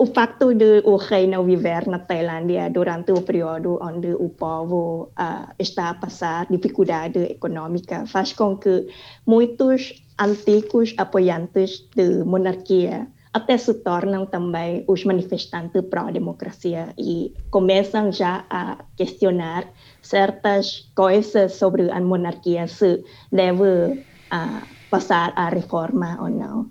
o 0.00 0.06
facto 0.06 0.54
de 0.54 0.80
o 0.86 0.96
rei 0.96 1.26
não 1.26 1.44
viver 1.44 1.86
na 1.86 1.98
Tailândia 1.98 2.70
durante 2.70 3.12
o 3.12 3.20
período 3.20 3.78
onde 3.82 4.14
o 4.14 4.30
povo 4.30 5.12
uh, 5.12 5.52
está 5.58 5.90
a 5.90 5.94
passar 5.94 6.46
dificuldade 6.46 7.18
econômica 7.18 8.06
faz 8.06 8.32
com 8.32 8.56
que 8.56 8.88
muitos 9.26 10.02
antigos 10.18 10.94
apoiantes 10.96 11.86
de 11.94 12.24
monarquia 12.24 13.08
até 13.32 13.56
se 13.56 13.74
tornam 13.74 14.26
também 14.26 14.84
os 14.88 15.04
manifestantes 15.04 15.82
pró-democracia 15.82 16.92
e 16.98 17.32
começam 17.50 18.10
já 18.10 18.44
a 18.50 18.78
questionar 18.96 19.66
certas 20.02 20.90
coisas 20.94 21.54
sobre 21.54 21.90
a 21.90 22.00
monarquia, 22.00 22.66
se 22.66 23.04
deve 23.30 23.62
uh, 23.62 24.66
passar 24.90 25.32
a 25.36 25.48
reforma 25.48 26.18
ou 26.20 26.28
não. 26.28 26.70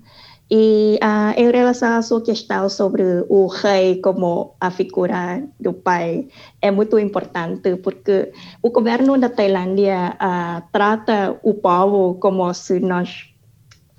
E 0.52 1.00
uh, 1.02 1.40
em 1.40 1.52
relação 1.52 1.94
à 1.94 2.02
sua 2.02 2.22
questão 2.22 2.68
sobre 2.70 3.04
o 3.30 3.46
rei 3.46 4.02
como 4.02 4.56
a 4.60 4.72
figura 4.72 5.44
do 5.60 5.72
pai, 5.72 6.28
é 6.60 6.72
muito 6.72 6.98
importante 6.98 7.76
porque 7.78 8.32
o 8.62 8.72
governo 8.72 9.18
da 9.18 9.30
Tailândia 9.30 10.18
uh, 10.18 10.68
trata 10.72 11.40
o 11.44 11.54
povo 11.54 12.16
como 12.16 12.52
se 12.54 12.80
nós 12.80 13.32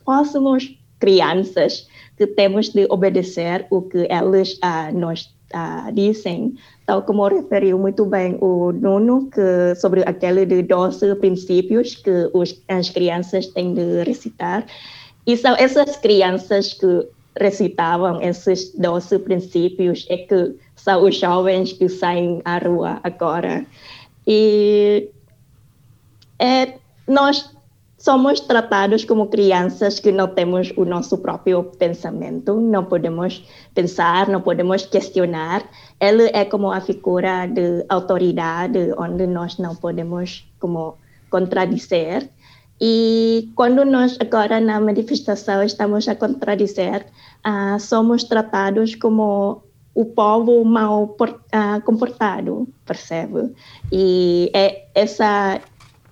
fôssemos 0.05 0.80
crianças 1.01 1.89
que 2.17 2.27
temos 2.27 2.69
de 2.69 2.87
obedecer 2.91 3.67
o 3.71 3.83
que 3.83 4.07
eles 4.11 4.59
uh, 4.63 4.97
nos 4.97 5.35
uh, 5.55 5.93
dizem. 5.93 6.55
Tal 6.87 7.03
como 7.03 7.27
referiu 7.27 7.79
muito 7.79 8.05
bem 8.05 8.37
o 8.41 8.73
Nuno, 8.73 9.29
que 9.31 9.75
sobre 9.77 10.03
aquele 10.03 10.47
de 10.47 10.63
12 10.63 11.15
princípios 11.17 11.97
que 11.97 12.31
os, 12.33 12.63
as 12.69 12.91
crianças 12.91 13.47
têm 13.49 13.75
de 13.75 14.05
recitar. 14.05 14.67
E 15.27 15.37
são 15.37 15.57
essas 15.57 15.97
crianças 15.97 16.75
que 16.75 17.09
recitavam 17.39 18.21
esses 18.21 18.73
12 18.75 19.19
princípios 19.21 20.07
é 20.11 20.19
que 20.19 20.55
são 20.77 21.05
os 21.05 21.17
jovens 21.17 21.73
que 21.73 21.89
saem 21.89 22.43
à 22.45 22.59
rua 22.59 23.01
agora. 23.03 23.65
E 24.27 25.09
é, 26.39 26.75
nós 27.07 27.51
somos 28.01 28.41
tratados 28.41 29.05
como 29.05 29.27
crianças 29.27 30.01
que 30.01 30.11
não 30.11 30.27
temos 30.27 30.73
o 30.75 30.87
nosso 30.87 31.19
próprio 31.19 31.65
pensamento, 31.65 32.59
não 32.59 32.83
podemos 32.87 33.45
pensar, 33.75 34.27
não 34.27 34.41
podemos 34.41 34.87
questionar. 34.87 35.63
Ele 36.01 36.31
é 36.33 36.47
como 36.47 36.73
a 36.73 36.81
figura 36.81 37.47
de 37.47 37.85
autoridade 37.91 38.95
onde 38.97 39.27
nós 39.27 39.59
não 39.59 39.77
podemos 39.77 40.51
como 40.59 40.97
contradizer. 41.29 42.31
E 42.81 43.51
quando 43.55 43.85
nós 43.85 44.17
agora 44.19 44.59
na 44.59 44.81
manifestação 44.81 45.63
estamos 45.63 46.09
a 46.09 46.15
contradizer, 46.15 47.05
uh, 47.47 47.79
somos 47.79 48.25
tratados 48.25 48.95
como 48.95 49.63
o 49.95 50.07
povo 50.07 50.65
mal 50.65 51.05
uh, 51.05 51.81
comportado, 51.85 52.67
percebe? 52.87 53.53
E 53.93 54.51
é 54.55 54.87
essa 54.95 55.61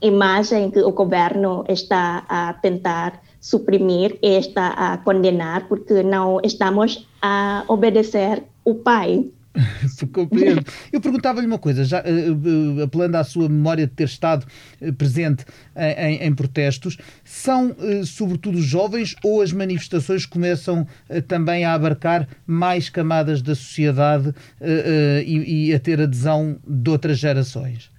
imagem 0.00 0.70
que 0.70 0.80
o 0.80 0.92
governo 0.92 1.64
está 1.68 2.24
a 2.28 2.52
tentar 2.54 3.20
suprimir 3.40 4.18
e 4.22 4.38
está 4.38 4.68
a 4.68 4.98
condenar 4.98 5.68
porque 5.68 6.02
não 6.02 6.40
estamos 6.42 7.06
a 7.22 7.64
obedecer 7.68 8.42
o 8.64 8.74
pai 8.74 9.24
Compreendo. 10.12 10.64
Eu 10.92 11.00
perguntava-lhe 11.00 11.46
uma 11.46 11.58
coisa, 11.58 11.84
já 11.84 12.00
uh, 12.00 12.82
apelando 12.82 13.16
à 13.16 13.24
sua 13.24 13.48
memória 13.48 13.87
de 13.87 13.92
ter 13.92 14.04
estado 14.04 14.46
uh, 14.80 14.92
presente 14.92 15.44
em, 15.76 16.22
em, 16.22 16.34
protestos, 16.34 16.96
são 17.24 17.70
uh, 17.70 18.04
sobretudo 18.04 18.61
jovens 18.61 19.14
ou 19.24 19.42
as 19.42 19.52
manifestações 19.52 20.26
começam 20.26 20.87
também 21.26 21.64
a 21.64 21.74
abarcar 21.74 22.28
mais 22.46 22.88
camadas 22.88 23.42
da 23.42 23.54
sociedade 23.54 24.34
e, 25.24 25.68
e 25.68 25.74
a 25.74 25.78
ter 25.78 26.00
adesão 26.00 26.58
de 26.66 26.90
outras 26.90 27.18
gerações? 27.18 27.90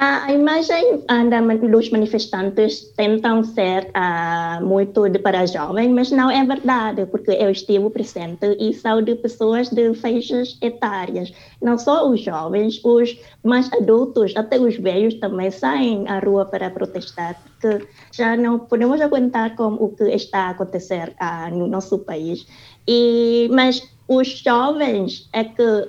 A 0.00 0.32
imagem 0.32 1.02
uh, 1.10 1.68
dos 1.68 1.90
manifestantes 1.90 2.84
tentam 2.96 3.42
ser 3.42 3.90
uh, 3.96 4.64
muito 4.64 5.08
de 5.08 5.18
para 5.18 5.44
jovens, 5.44 5.90
mas 5.90 6.12
não 6.12 6.30
é 6.30 6.44
verdade, 6.44 7.04
porque 7.06 7.32
eu 7.32 7.50
estive 7.50 7.90
presente 7.90 8.46
e 8.60 8.72
são 8.72 9.02
de 9.02 9.16
pessoas 9.16 9.70
de 9.70 9.92
faixas 9.94 10.56
etárias. 10.62 11.32
Não 11.60 11.76
só 11.76 12.08
os 12.08 12.20
jovens, 12.20 12.80
os 12.84 13.18
mais 13.42 13.68
adultos, 13.72 14.36
até 14.36 14.56
os 14.60 14.76
velhos 14.76 15.14
também 15.14 15.50
saem 15.50 16.06
à 16.06 16.20
rua 16.20 16.44
para 16.44 16.70
protestar, 16.70 17.34
porque 17.42 17.84
já 18.12 18.36
não 18.36 18.60
podemos 18.60 19.00
aguentar 19.00 19.56
com 19.56 19.74
o 19.74 19.88
que 19.88 20.04
está 20.04 20.42
a 20.42 20.50
acontecer 20.50 21.12
uh, 21.20 21.52
no 21.52 21.66
nosso 21.66 21.98
país. 21.98 22.46
E, 22.86 23.48
mas 23.50 23.82
os 24.06 24.28
jovens 24.28 25.28
é 25.32 25.42
que 25.42 25.88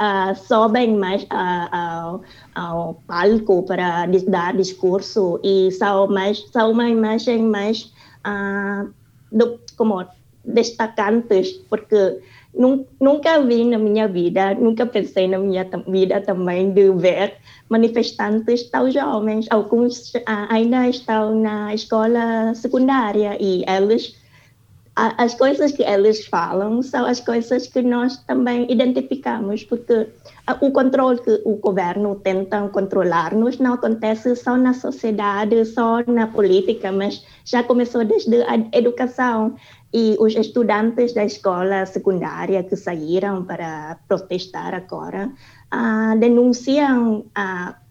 uh, 0.00 0.34
sobem 0.34 0.96
mais 0.96 1.22
uh, 1.24 1.68
ao, 1.72 2.22
ao, 2.54 2.94
palco 3.06 3.62
para 3.62 4.06
dar 4.28 4.56
discurso 4.56 5.40
e 5.42 5.70
são, 5.72 6.06
mais, 6.08 6.44
são 6.50 6.72
uma 6.72 6.88
imagem 6.88 7.42
mais 7.42 7.92
uh, 8.26 8.92
do, 9.32 9.58
como 9.76 10.04
destacantes, 10.44 11.52
porque 11.70 12.20
nunca 13.00 13.40
vi 13.42 13.64
na 13.64 13.78
minha 13.78 14.06
vida, 14.06 14.54
nunca 14.54 14.86
pensei 14.86 15.26
na 15.26 15.38
minha 15.38 15.66
vida 15.88 16.20
também 16.20 16.72
de 16.72 16.90
ver 16.92 17.34
manifestantes 17.68 18.70
tão 18.70 18.90
jovens. 18.90 19.46
Alguns 19.50 20.12
ainda 20.26 20.86
estão 20.88 21.34
na 21.34 21.74
escola 21.74 22.54
secundária 22.54 23.36
e 23.40 23.64
eles 23.66 24.14
as 24.96 25.34
coisas 25.34 25.72
que 25.72 25.82
eles 25.82 26.26
falam 26.26 26.80
são 26.80 27.04
as 27.04 27.18
coisas 27.18 27.66
que 27.66 27.82
nós 27.82 28.16
também 28.18 28.70
identificamos, 28.70 29.64
porque 29.64 30.08
o 30.60 30.70
controle 30.70 31.20
que 31.20 31.42
o 31.44 31.56
governo 31.56 32.14
tenta 32.16 32.68
controlar-nos 32.68 33.58
não 33.58 33.74
acontece 33.74 34.36
só 34.36 34.56
na 34.56 34.72
sociedade, 34.72 35.64
só 35.64 36.04
na 36.06 36.28
política, 36.28 36.92
mas 36.92 37.24
já 37.44 37.62
começou 37.64 38.04
desde 38.04 38.42
a 38.42 38.54
educação. 38.72 39.56
E 39.92 40.16
os 40.18 40.34
estudantes 40.34 41.12
da 41.12 41.24
escola 41.24 41.86
secundária 41.86 42.62
que 42.64 42.76
saíram 42.76 43.44
para 43.44 43.98
protestar 44.08 44.74
agora 44.74 45.30
uh, 45.72 46.18
denunciam 46.18 47.20
uh, 47.20 47.83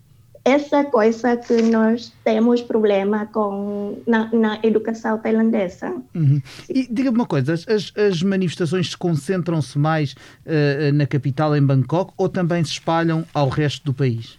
essa 0.45 0.83
coisa 0.83 1.37
que 1.37 1.61
nós 1.61 2.11
temos 2.23 2.61
problema 2.61 3.25
com 3.27 4.01
na, 4.05 4.29
na 4.33 4.59
educação 4.61 5.17
tailandesa. 5.17 5.95
Uhum. 6.13 6.41
E 6.69 6.87
diga-me 6.91 7.17
uma 7.17 7.25
coisa, 7.25 7.53
as, 7.53 7.93
as 7.95 8.21
manifestações 8.21 8.93
concentram-se 8.93 9.77
mais 9.79 10.13
uh, 10.13 10.93
na 10.93 11.07
capital, 11.07 11.55
em 11.55 11.65
Bangkok, 11.65 12.13
ou 12.17 12.27
também 12.27 12.63
se 12.63 12.71
espalham 12.71 13.25
ao 13.33 13.47
resto 13.47 13.85
do 13.85 13.93
país? 13.93 14.37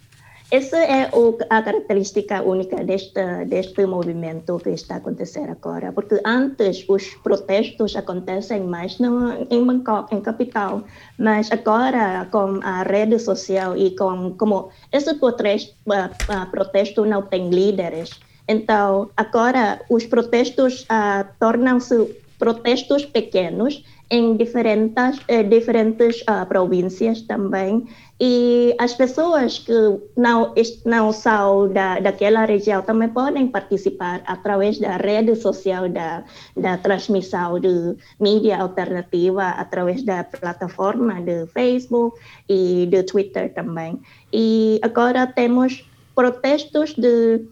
Essa 0.51 0.77
é 0.77 1.09
o, 1.11 1.37
a 1.49 1.61
característica 1.61 2.43
única 2.43 2.83
deste, 2.83 3.45
deste 3.47 3.85
movimento 3.85 4.59
que 4.59 4.69
está 4.69 4.95
a 4.95 4.97
acontecer 4.97 5.49
agora, 5.49 5.91
porque 5.91 6.21
antes 6.23 6.85
os 6.87 7.15
protestos 7.23 7.95
acontecem 7.95 8.61
mais 8.61 8.99
no, 8.99 9.31
em 9.49 9.65
Bangkok, 9.65 10.13
em 10.13 10.21
capital, 10.21 10.83
mas 11.17 11.51
agora 11.51 12.27
com 12.31 12.59
a 12.63 12.83
rede 12.83 13.17
social 13.17 13.75
e 13.75 13.95
com 13.95 14.35
como 14.37 14.69
esse 14.91 15.15
protesto, 15.15 15.73
uh, 15.89 16.51
protesto 16.51 17.05
não 17.05 17.23
tem 17.23 17.49
líderes, 17.49 18.11
então 18.47 19.09
agora 19.17 19.81
os 19.89 20.05
protestos 20.05 20.83
uh, 20.83 21.25
tornam-se 21.39 22.23
protestos 22.37 23.05
pequenos 23.05 23.83
em 24.09 24.37
diferentes, 24.37 25.19
eh, 25.27 25.43
diferentes 25.43 26.21
uh, 26.21 26.45
províncias 26.47 27.21
também. 27.23 27.87
E 28.19 28.73
as 28.79 28.93
pessoas 28.93 29.59
que 29.59 29.73
não, 30.15 30.53
não 30.85 31.11
são 31.11 31.67
da, 31.67 31.99
daquela 31.99 32.45
região 32.45 32.81
também 32.81 33.09
podem 33.09 33.47
participar 33.47 34.21
através 34.25 34.79
da 34.79 34.95
rede 34.95 35.35
social 35.35 35.89
da, 35.89 36.23
da 36.55 36.77
transmissão 36.77 37.59
de 37.59 37.97
mídia 38.19 38.61
alternativa, 38.61 39.49
através 39.49 40.03
da 40.03 40.23
plataforma 40.23 41.21
de 41.21 41.45
Facebook 41.47 42.17
e 42.47 42.87
de 42.89 43.03
Twitter 43.03 43.53
também. 43.53 43.99
E 44.31 44.79
agora 44.81 45.27
temos 45.27 45.83
protestos 46.15 46.93
de, 46.93 47.43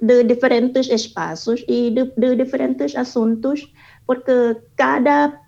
de 0.00 0.24
diferentes 0.24 0.88
espaços 0.88 1.62
e 1.68 1.90
de, 1.90 2.04
de 2.16 2.36
diferentes 2.36 2.96
assuntos, 2.96 3.70
porque 4.06 4.56
cada 4.76 5.45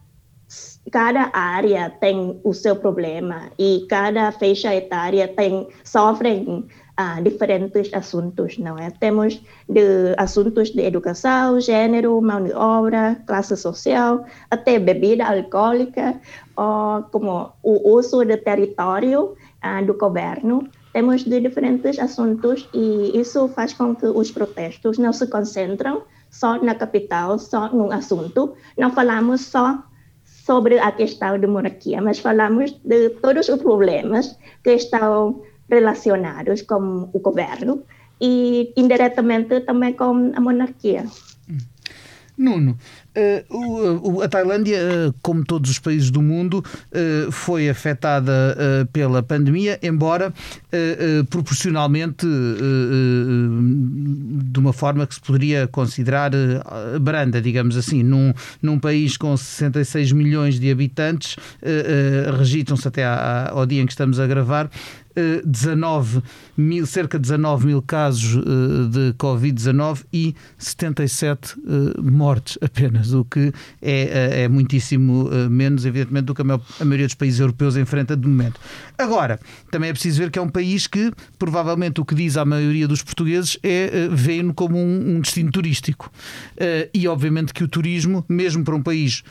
cada 0.90 1.30
área 1.32 1.90
tem 2.00 2.40
o 2.42 2.54
seu 2.54 2.76
problema 2.76 3.50
e 3.58 3.86
cada 3.88 4.32
faixa 4.32 4.74
etária 4.74 5.28
tem 5.28 5.68
sofrem 5.84 6.66
ah, 6.96 7.20
diferentes 7.20 7.92
assuntos, 7.94 8.58
não 8.58 8.76
é? 8.76 8.90
Temos 8.90 9.40
de 9.68 10.14
assuntos 10.16 10.70
de 10.70 10.82
educação, 10.82 11.60
gênero, 11.60 12.20
mão 12.20 12.42
de 12.42 12.52
obra, 12.52 13.16
classe 13.26 13.56
social, 13.56 14.24
até 14.50 14.78
bebida 14.78 15.24
alcoólica, 15.24 16.20
ou 16.56 17.02
como 17.12 17.52
o 17.62 17.94
uso 17.96 18.24
do 18.24 18.36
território 18.38 19.36
ah, 19.62 19.80
do 19.82 19.94
governo. 19.94 20.68
Temos 20.92 21.22
de 21.22 21.40
diferentes 21.40 21.98
assuntos 21.98 22.68
e 22.74 23.12
isso 23.14 23.46
faz 23.48 23.72
com 23.72 23.94
que 23.94 24.06
os 24.06 24.32
protestos 24.32 24.98
não 24.98 25.12
se 25.12 25.28
concentram 25.28 26.02
só 26.30 26.60
na 26.60 26.74
capital, 26.74 27.38
só 27.38 27.68
num 27.68 27.92
assunto. 27.92 28.54
Não 28.76 28.90
falamos 28.90 29.42
só 29.42 29.84
sobre 30.48 30.78
a 30.78 30.90
questão 30.92 31.38
da 31.38 31.46
monarquia, 31.46 32.00
mas 32.00 32.20
falamos 32.20 32.72
de 32.82 33.10
todos 33.20 33.50
os 33.50 33.60
problemas 33.60 34.24
que 34.64 34.72
estão 34.72 35.42
relacionados 35.68 36.62
com 36.62 37.10
o 37.12 37.18
governo 37.20 37.84
e 38.18 38.72
indiretamente 38.74 39.60
também 39.68 39.92
com 39.92 40.32
a 40.34 40.40
monarquia. 40.40 41.04
Nuno, 42.38 42.72
uh, 42.72 43.07
a 44.22 44.28
Tailândia, 44.28 44.78
uh, 44.78 45.14
como 45.22 45.44
todos 45.44 45.70
os 45.70 45.78
países 45.78 46.10
do 46.10 46.22
mundo, 46.22 46.64
uh, 46.64 47.32
foi 47.32 47.68
afetada 47.68 48.56
pela 48.92 49.22
pandemia, 49.22 49.78
embora 49.82 50.32
proporcionalmente 51.30 52.26
de 52.26 54.58
uma 54.58 54.72
forma 54.72 55.06
que 55.06 55.14
se 55.14 55.20
poderia 55.20 55.66
considerar 55.66 56.30
branda, 57.00 57.40
digamos 57.40 57.76
assim. 57.76 58.02
Num, 58.02 58.32
num 58.62 58.78
país 58.78 59.16
com 59.16 59.36
66 59.36 60.12
milhões 60.12 60.58
de 60.58 60.70
habitantes, 60.70 61.36
registram-se 62.38 62.86
até 62.86 63.04
ao 63.04 63.66
dia 63.66 63.82
em 63.82 63.86
que 63.86 63.92
estamos 63.92 64.20
a 64.20 64.26
gravar 64.26 64.70
19 65.44 66.22
mil, 66.56 66.86
cerca 66.86 67.18
de 67.18 67.22
19 67.22 67.66
mil 67.66 67.82
casos 67.82 68.36
eh, 68.36 68.88
de 68.90 69.14
Covid-19 69.14 70.04
e 70.12 70.34
77 70.56 71.56
eh, 71.56 72.00
mortes 72.00 72.58
apenas, 72.60 73.12
o 73.12 73.24
que 73.24 73.52
é, 73.80 74.40
eh, 74.40 74.42
é 74.42 74.48
muitíssimo 74.48 75.28
menos, 75.50 75.84
evidentemente, 75.84 76.26
do 76.26 76.34
que 76.34 76.42
a, 76.42 76.44
maior, 76.44 76.60
a 76.80 76.84
maioria 76.84 77.06
dos 77.06 77.14
países 77.14 77.40
europeus 77.40 77.76
enfrenta 77.76 78.16
de 78.16 78.26
momento. 78.26 78.60
Agora, 78.96 79.38
também 79.70 79.90
é 79.90 79.92
preciso 79.92 80.18
ver 80.20 80.30
que 80.30 80.38
é 80.38 80.42
um 80.42 80.48
país 80.48 80.86
que, 80.86 81.12
provavelmente, 81.38 82.00
o 82.00 82.04
que 82.04 82.14
diz 82.14 82.36
a 82.36 82.44
maioria 82.44 82.88
dos 82.88 83.02
portugueses 83.02 83.58
é 83.62 84.08
vê-no 84.10 84.54
como 84.54 84.76
um, 84.76 85.16
um 85.16 85.20
destino 85.20 85.50
turístico. 85.50 86.10
E, 86.92 87.06
obviamente, 87.06 87.52
que 87.52 87.62
o 87.62 87.68
turismo, 87.68 88.24
mesmo 88.28 88.64
para 88.64 88.74
um 88.74 88.82
país 88.82 89.22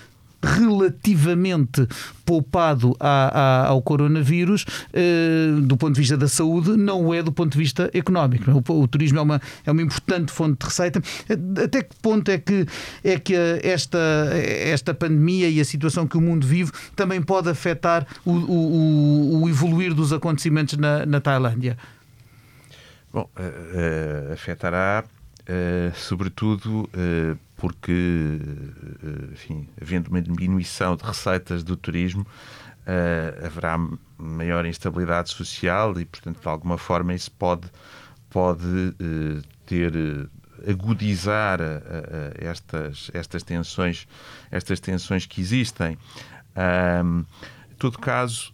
relativamente 0.44 1.88
poupado 2.26 2.96
a, 3.00 3.66
a, 3.66 3.68
ao 3.68 3.82
coronavírus 3.82 4.66
eh, 4.94 5.52
do 5.62 5.78
ponto 5.78 5.96
de 5.96 6.02
vista 6.02 6.18
da 6.18 6.28
saúde, 6.28 6.76
não 6.78 7.14
é 7.14 7.24
do 7.24 7.32
ponto 7.32 7.54
de 7.54 7.58
vista 7.58 7.90
económico. 7.94 8.52
O, 8.52 8.82
o, 8.82 8.88
turismo 8.88 9.20
é 9.20 9.22
uma, 9.22 9.42
é 9.66 9.72
uma 9.72 9.82
importante 9.82 10.32
fonte 10.32 10.60
de 10.60 10.66
receita. 10.66 11.02
Até 11.64 11.84
que 11.84 11.96
ponto 12.02 12.30
é 12.30 12.38
que, 12.38 12.66
é 13.04 13.18
que 13.18 13.34
esta, 13.64 13.98
esta 14.34 14.94
pandemia 14.94 15.50
e 15.50 15.60
a 15.60 15.66
situação 15.66 16.06
que 16.06 16.18
o 16.18 16.22
mundo 16.22 16.46
vive 16.46 16.72
também 16.96 17.22
pode 17.22 17.50
afetar 17.50 18.06
o, 18.26 18.32
o, 18.32 19.42
o 19.44 19.50
evoluir 19.50 19.94
dos 19.94 20.12
acontecimentos 20.12 20.78
na, 20.78 21.06
na 21.06 21.22
Tailândia? 21.22 21.78
Bom, 23.12 23.30
uh, 23.38 24.30
uh, 24.30 24.34
afetará 24.34 25.04
uh, 25.04 25.17
sobretudo 25.96 26.90
porque, 27.56 28.40
eh, 29.04 29.34
enfim, 29.34 29.68
havendo 29.82 30.10
uma 30.10 30.22
diminuição 30.22 30.96
de 30.96 31.04
receitas 31.04 31.64
do 31.64 31.76
turismo, 31.76 32.26
haverá 33.44 33.78
maior 34.18 34.66
instabilidade 34.66 35.30
social 35.30 36.00
e, 36.00 36.06
portanto, 36.06 36.42
de 36.42 36.48
alguma 36.48 36.78
forma 36.78 37.14
isso 37.14 37.32
pode, 37.32 37.68
pode 38.30 38.94
ter 39.66 39.92
agudizar 40.66 41.60
estas, 42.40 43.12
estas 43.14 43.44
tensões 43.44 44.08
estas 44.50 44.80
tensões 44.80 45.26
que 45.26 45.42
existem. 45.42 45.98
Um, 46.58 47.26
em 47.72 47.76
todo 47.78 48.00
caso, 48.00 48.54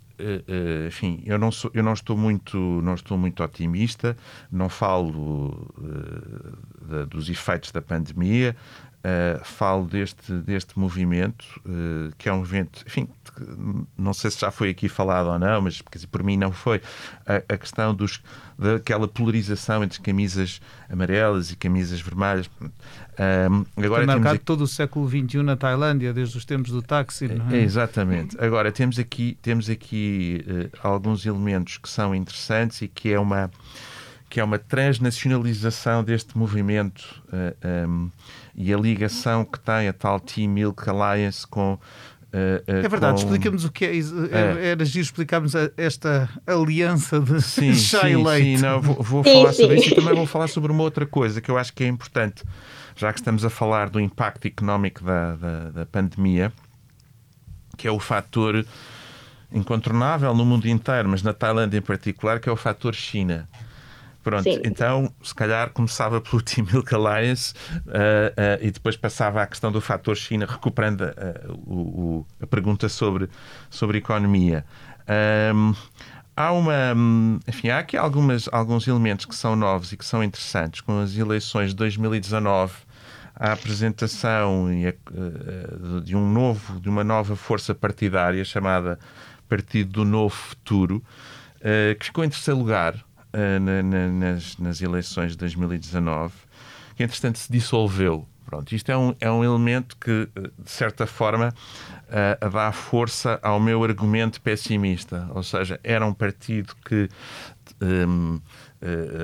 enfim, 0.87 1.21
eu 1.25 1.37
não, 1.37 1.51
sou, 1.51 1.71
eu 1.73 1.83
não 1.83 1.93
estou 1.93 2.17
muito, 2.17 2.57
não 2.57 2.93
estou 2.93 3.17
muito 3.17 3.43
otimista. 3.43 4.15
Não 4.51 4.69
falo 4.69 5.71
uh, 5.77 6.87
de, 6.87 7.05
dos 7.07 7.29
efeitos 7.29 7.71
da 7.71 7.81
pandemia. 7.81 8.55
Falo 9.43 9.85
deste, 9.85 10.31
deste 10.31 10.79
movimento, 10.79 11.45
que 12.17 12.29
é 12.29 12.33
um 12.33 12.37
movimento, 12.37 12.85
enfim, 12.87 13.09
não 13.97 14.13
sei 14.13 14.31
se 14.31 14.39
já 14.39 14.51
foi 14.51 14.69
aqui 14.69 14.87
falado 14.87 15.27
ou 15.27 15.39
não, 15.39 15.61
mas 15.61 15.81
dizer, 15.91 16.07
por 16.07 16.23
mim 16.23 16.37
não 16.37 16.51
foi, 16.51 16.81
a, 17.25 17.53
a, 17.53 17.57
questão 17.57 17.93
dos, 17.93 18.21
daquela 18.57 19.07
polarização 19.07 19.83
entre 19.83 19.99
camisas 20.01 20.61
amarelas 20.89 21.51
e 21.51 21.55
camisas 21.55 22.01
vermelhas. 22.01 22.47
Uh, 22.47 23.65
agora 23.77 24.05
Tem 24.05 24.15
marcado 24.15 24.35
aqui... 24.35 24.45
todo 24.45 24.61
o 24.61 24.67
século 24.67 25.07
XXI 25.07 25.43
na 25.43 25.55
Tailândia, 25.55 26.13
desde 26.13 26.37
os 26.37 26.45
tempos 26.45 26.71
do 26.71 26.81
táxi. 26.81 27.27
Não 27.27 27.49
é? 27.49 27.57
é 27.57 27.61
exatamente. 27.61 28.37
Agora, 28.39 28.71
temos 28.71 28.99
aqui, 28.99 29.37
temos 29.41 29.69
aqui 29.69 30.45
alguns 30.81 31.25
elementos 31.25 31.77
que 31.77 31.89
são 31.89 32.13
interessantes 32.13 32.81
e 32.81 32.87
que 32.87 33.11
é 33.11 33.19
uma, 33.19 33.51
que 34.29 34.39
é 34.39 34.43
uma 34.43 34.57
transnacionalização 34.57 36.03
deste 36.03 36.37
movimento. 36.37 37.21
Um, 37.87 38.09
e 38.55 38.73
a 38.73 38.77
ligação 38.77 39.43
que 39.43 39.59
tem 39.59 39.87
a 39.87 39.93
tal 39.93 40.19
Team 40.19 40.49
Milk 40.49 40.89
Alliance 40.89 41.45
com. 41.47 41.79
Uh, 42.33 42.63
uh, 42.67 42.85
é 42.85 42.89
verdade, 42.89 43.21
com... 43.21 43.27
explica-nos 43.27 43.63
o 43.63 43.71
que 43.71 43.85
é. 43.85 43.95
é. 43.95 44.71
Era 44.71 44.83
giro 44.83 45.05
explicarmos 45.05 45.53
esta 45.77 46.27
aliança 46.47 47.19
de 47.19 47.39
sim, 47.39 47.75
chá 47.75 48.09
e 48.09 48.15
leite. 48.15 48.57
Sim, 48.57 48.63
não, 48.63 48.81
vou, 48.81 49.03
vou 49.03 49.23
falar 49.23 49.53
sobre 49.53 49.75
isso 49.75 49.89
e 49.89 49.95
também 49.95 50.15
vou 50.15 50.25
falar 50.25 50.47
sobre 50.47 50.71
uma 50.71 50.81
outra 50.81 51.05
coisa 51.05 51.39
que 51.39 51.51
eu 51.51 51.59
acho 51.59 51.71
que 51.71 51.83
é 51.83 51.87
importante, 51.87 52.43
já 52.95 53.13
que 53.13 53.19
estamos 53.19 53.45
a 53.45 53.51
falar 53.51 53.87
do 53.87 53.99
impacto 53.99 54.47
económico 54.47 55.03
da, 55.03 55.35
da, 55.35 55.69
da 55.69 55.85
pandemia, 55.85 56.51
que 57.77 57.87
é 57.87 57.91
o 57.91 57.99
fator 57.99 58.65
incontornável 59.51 60.33
no 60.33 60.43
mundo 60.43 60.67
inteiro, 60.67 61.07
mas 61.09 61.21
na 61.21 61.33
Tailândia 61.33 61.77
em 61.77 61.81
particular, 61.81 62.39
que 62.39 62.49
é 62.49 62.51
o 62.51 62.57
fator 62.57 62.95
China. 62.95 63.47
Pronto, 64.23 64.43
Sim. 64.43 64.61
então 64.63 65.13
se 65.21 65.35
calhar 65.35 65.69
começava 65.71 66.21
pelo 66.21 66.41
Team 66.41 66.65
Milk 66.71 66.95
Alliance 66.95 67.53
uh, 67.73 67.89
uh, 67.89 68.65
e 68.65 68.71
depois 68.71 68.95
passava 68.95 69.41
à 69.41 69.45
questão 69.45 69.69
do 69.71 69.81
fator 69.81 70.15
China, 70.15 70.45
recuperando 70.49 71.01
uh, 71.01 71.53
o, 71.65 71.75
o, 71.75 72.27
a 72.41 72.47
pergunta 72.47 72.87
sobre, 72.87 73.29
sobre 73.69 73.97
economia. 73.97 74.65
Um, 75.53 75.75
há 76.37 76.53
uma. 76.53 76.95
Enfim, 77.45 77.67
há 77.67 77.79
aqui 77.79 77.97
algumas, 77.97 78.47
alguns 78.49 78.87
elementos 78.87 79.25
que 79.25 79.35
são 79.35 79.57
novos 79.57 79.91
e 79.91 79.97
que 79.97 80.05
são 80.05 80.23
interessantes. 80.23 80.79
Com 80.79 81.01
as 81.01 81.17
eleições 81.17 81.71
de 81.71 81.75
2019, 81.75 82.73
a 83.35 83.51
apresentação 83.51 84.67
de 86.01 86.15
um 86.15 86.31
novo, 86.31 86.79
de 86.79 86.87
uma 86.87 87.03
nova 87.03 87.35
força 87.35 87.75
partidária 87.75 88.45
chamada 88.45 88.97
Partido 89.49 89.91
do 89.91 90.05
Novo 90.05 90.33
Futuro, 90.33 91.03
que 91.99 92.05
ficou 92.05 92.23
em 92.23 92.29
terceiro 92.29 92.59
lugar 92.59 93.03
na, 93.33 93.81
na, 93.83 94.07
nas, 94.07 94.57
nas 94.57 94.81
eleições 94.81 95.31
de 95.31 95.37
2019, 95.37 96.33
que 96.95 97.03
entretanto 97.03 97.39
se 97.39 97.51
dissolveu. 97.51 98.27
Pronto, 98.45 98.75
isto 98.75 98.91
é 98.91 98.97
um, 98.97 99.15
é 99.19 99.31
um 99.31 99.43
elemento 99.43 99.97
que, 99.97 100.29
de 100.59 100.69
certa 100.69 101.07
forma, 101.07 101.53
uh, 102.07 102.49
dá 102.51 102.71
força 102.71 103.39
ao 103.41 103.59
meu 103.59 103.83
argumento 103.83 104.39
pessimista. 104.41 105.27
Ou 105.33 105.41
seja, 105.41 105.79
era 105.83 106.05
um 106.05 106.13
partido 106.13 106.75
que 106.85 107.09
um, 107.81 108.35
uh, 108.35 108.41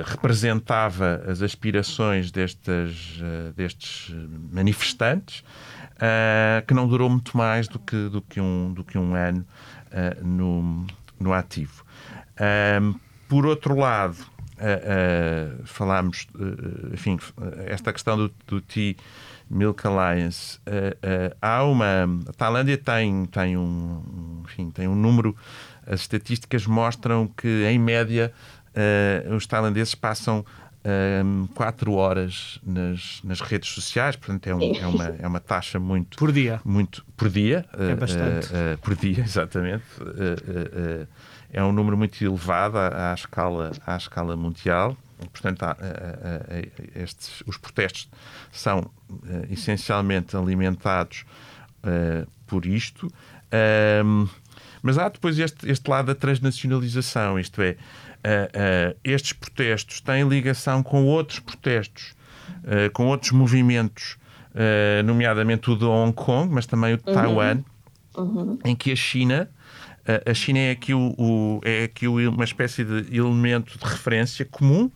representava 0.05 1.23
as 1.27 1.43
aspirações 1.43 2.31
destes, 2.31 3.19
uh, 3.19 3.53
destes 3.55 4.15
manifestantes, 4.51 5.43
que 6.65 6.73
não 6.73 6.87
durou 6.87 7.09
muito 7.09 7.35
mais 7.37 7.67
do 7.67 7.77
que, 7.77 8.07
do 8.07 8.21
que, 8.21 8.39
um, 8.39 8.71
do 8.71 8.85
que 8.85 8.97
um 8.97 9.13
ano 9.15 9.45
no, 10.23 10.87
no 11.19 11.33
ativo. 11.33 11.83
Por 13.29 13.45
outro 13.45 13.77
lado, 13.77 14.17
uh, 14.57 15.61
uh, 15.61 15.65
falámos, 15.65 16.27
uh, 16.35 16.93
enfim, 16.93 17.17
esta 17.67 17.93
questão 17.93 18.17
do, 18.17 18.33
do 18.47 18.59
T 18.59 18.97
Milk 19.49 19.85
Alliance, 19.87 20.59
há 21.41 21.63
uma. 21.63 22.03
A 22.27 22.33
Tailândia 22.33 22.77
tem, 22.77 23.25
tem, 23.25 23.57
um, 23.57 24.43
enfim, 24.43 24.69
tem 24.69 24.87
um 24.87 24.95
número. 24.95 25.35
As 25.87 26.01
estatísticas 26.01 26.67
mostram 26.67 27.27
que, 27.27 27.65
em 27.65 27.79
média, 27.79 28.31
os 29.35 29.47
tailandeses 29.47 29.95
passam 29.95 30.45
um, 31.25 31.47
quatro 31.47 31.93
horas 31.93 32.59
nas, 32.63 33.21
nas 33.23 33.41
redes 33.41 33.69
sociais, 33.69 34.15
portanto 34.15 34.47
é, 34.47 34.55
um, 34.55 34.75
é, 34.75 34.87
uma, 34.87 35.15
é 35.19 35.27
uma 35.27 35.39
taxa 35.39 35.79
muito 35.79 36.17
por 36.17 36.31
dia, 36.31 36.61
muito 36.63 37.03
por 37.17 37.29
dia, 37.29 37.65
é 37.73 37.95
bastante 37.95 38.47
uh, 38.47 38.75
uh, 38.75 38.77
por 38.81 38.95
dia, 38.95 39.23
exatamente. 39.25 39.83
Uh, 39.99 41.07
é 41.51 41.63
um 41.63 41.71
número 41.71 41.97
muito 41.97 42.23
elevado 42.23 42.77
à, 42.77 43.11
à, 43.11 43.13
escala, 43.13 43.71
à 43.85 43.97
escala 43.97 44.35
mundial. 44.35 44.95
Portanto, 45.31 45.63
há, 45.63 45.75
estes, 46.95 47.43
os 47.45 47.57
protestos 47.57 48.07
são 48.51 48.89
essencialmente 49.49 50.37
alimentados 50.37 51.25
por 52.47 52.65
isto. 52.65 53.11
mas 54.81 54.97
há 54.97 55.09
depois 55.09 55.37
este, 55.37 55.69
este 55.69 55.89
lado 55.89 56.05
da 56.05 56.15
transnacionalização, 56.15 57.37
isto 57.37 57.61
é, 57.61 57.75
estes 59.03 59.33
protestos 59.33 59.99
têm 59.99 60.27
ligação 60.27 60.81
com 60.81 61.05
outros 61.05 61.39
protestos, 61.39 62.15
com 62.93 63.07
outros 63.07 63.31
movimentos, 63.31 64.17
nomeadamente 65.03 65.69
o 65.69 65.75
de 65.75 65.83
Hong 65.83 66.13
Kong, 66.13 66.53
mas 66.53 66.65
também 66.65 66.93
o 66.93 66.97
de 66.97 67.03
uhum. 67.09 67.13
Taiwan, 67.13 67.63
uhum. 68.15 68.59
em 68.63 68.73
que 68.73 68.93
a 68.93 68.95
China 68.95 69.49
a 70.25 70.33
China 70.33 70.59
é 70.59 70.71
aqui, 70.71 70.93
o, 70.93 71.13
o, 71.17 71.61
é 71.63 71.83
aqui 71.83 72.07
uma 72.07 72.43
espécie 72.43 72.83
de 72.83 73.15
elemento 73.15 73.77
de 73.77 73.85
referência 73.85 74.45
comum 74.45 74.91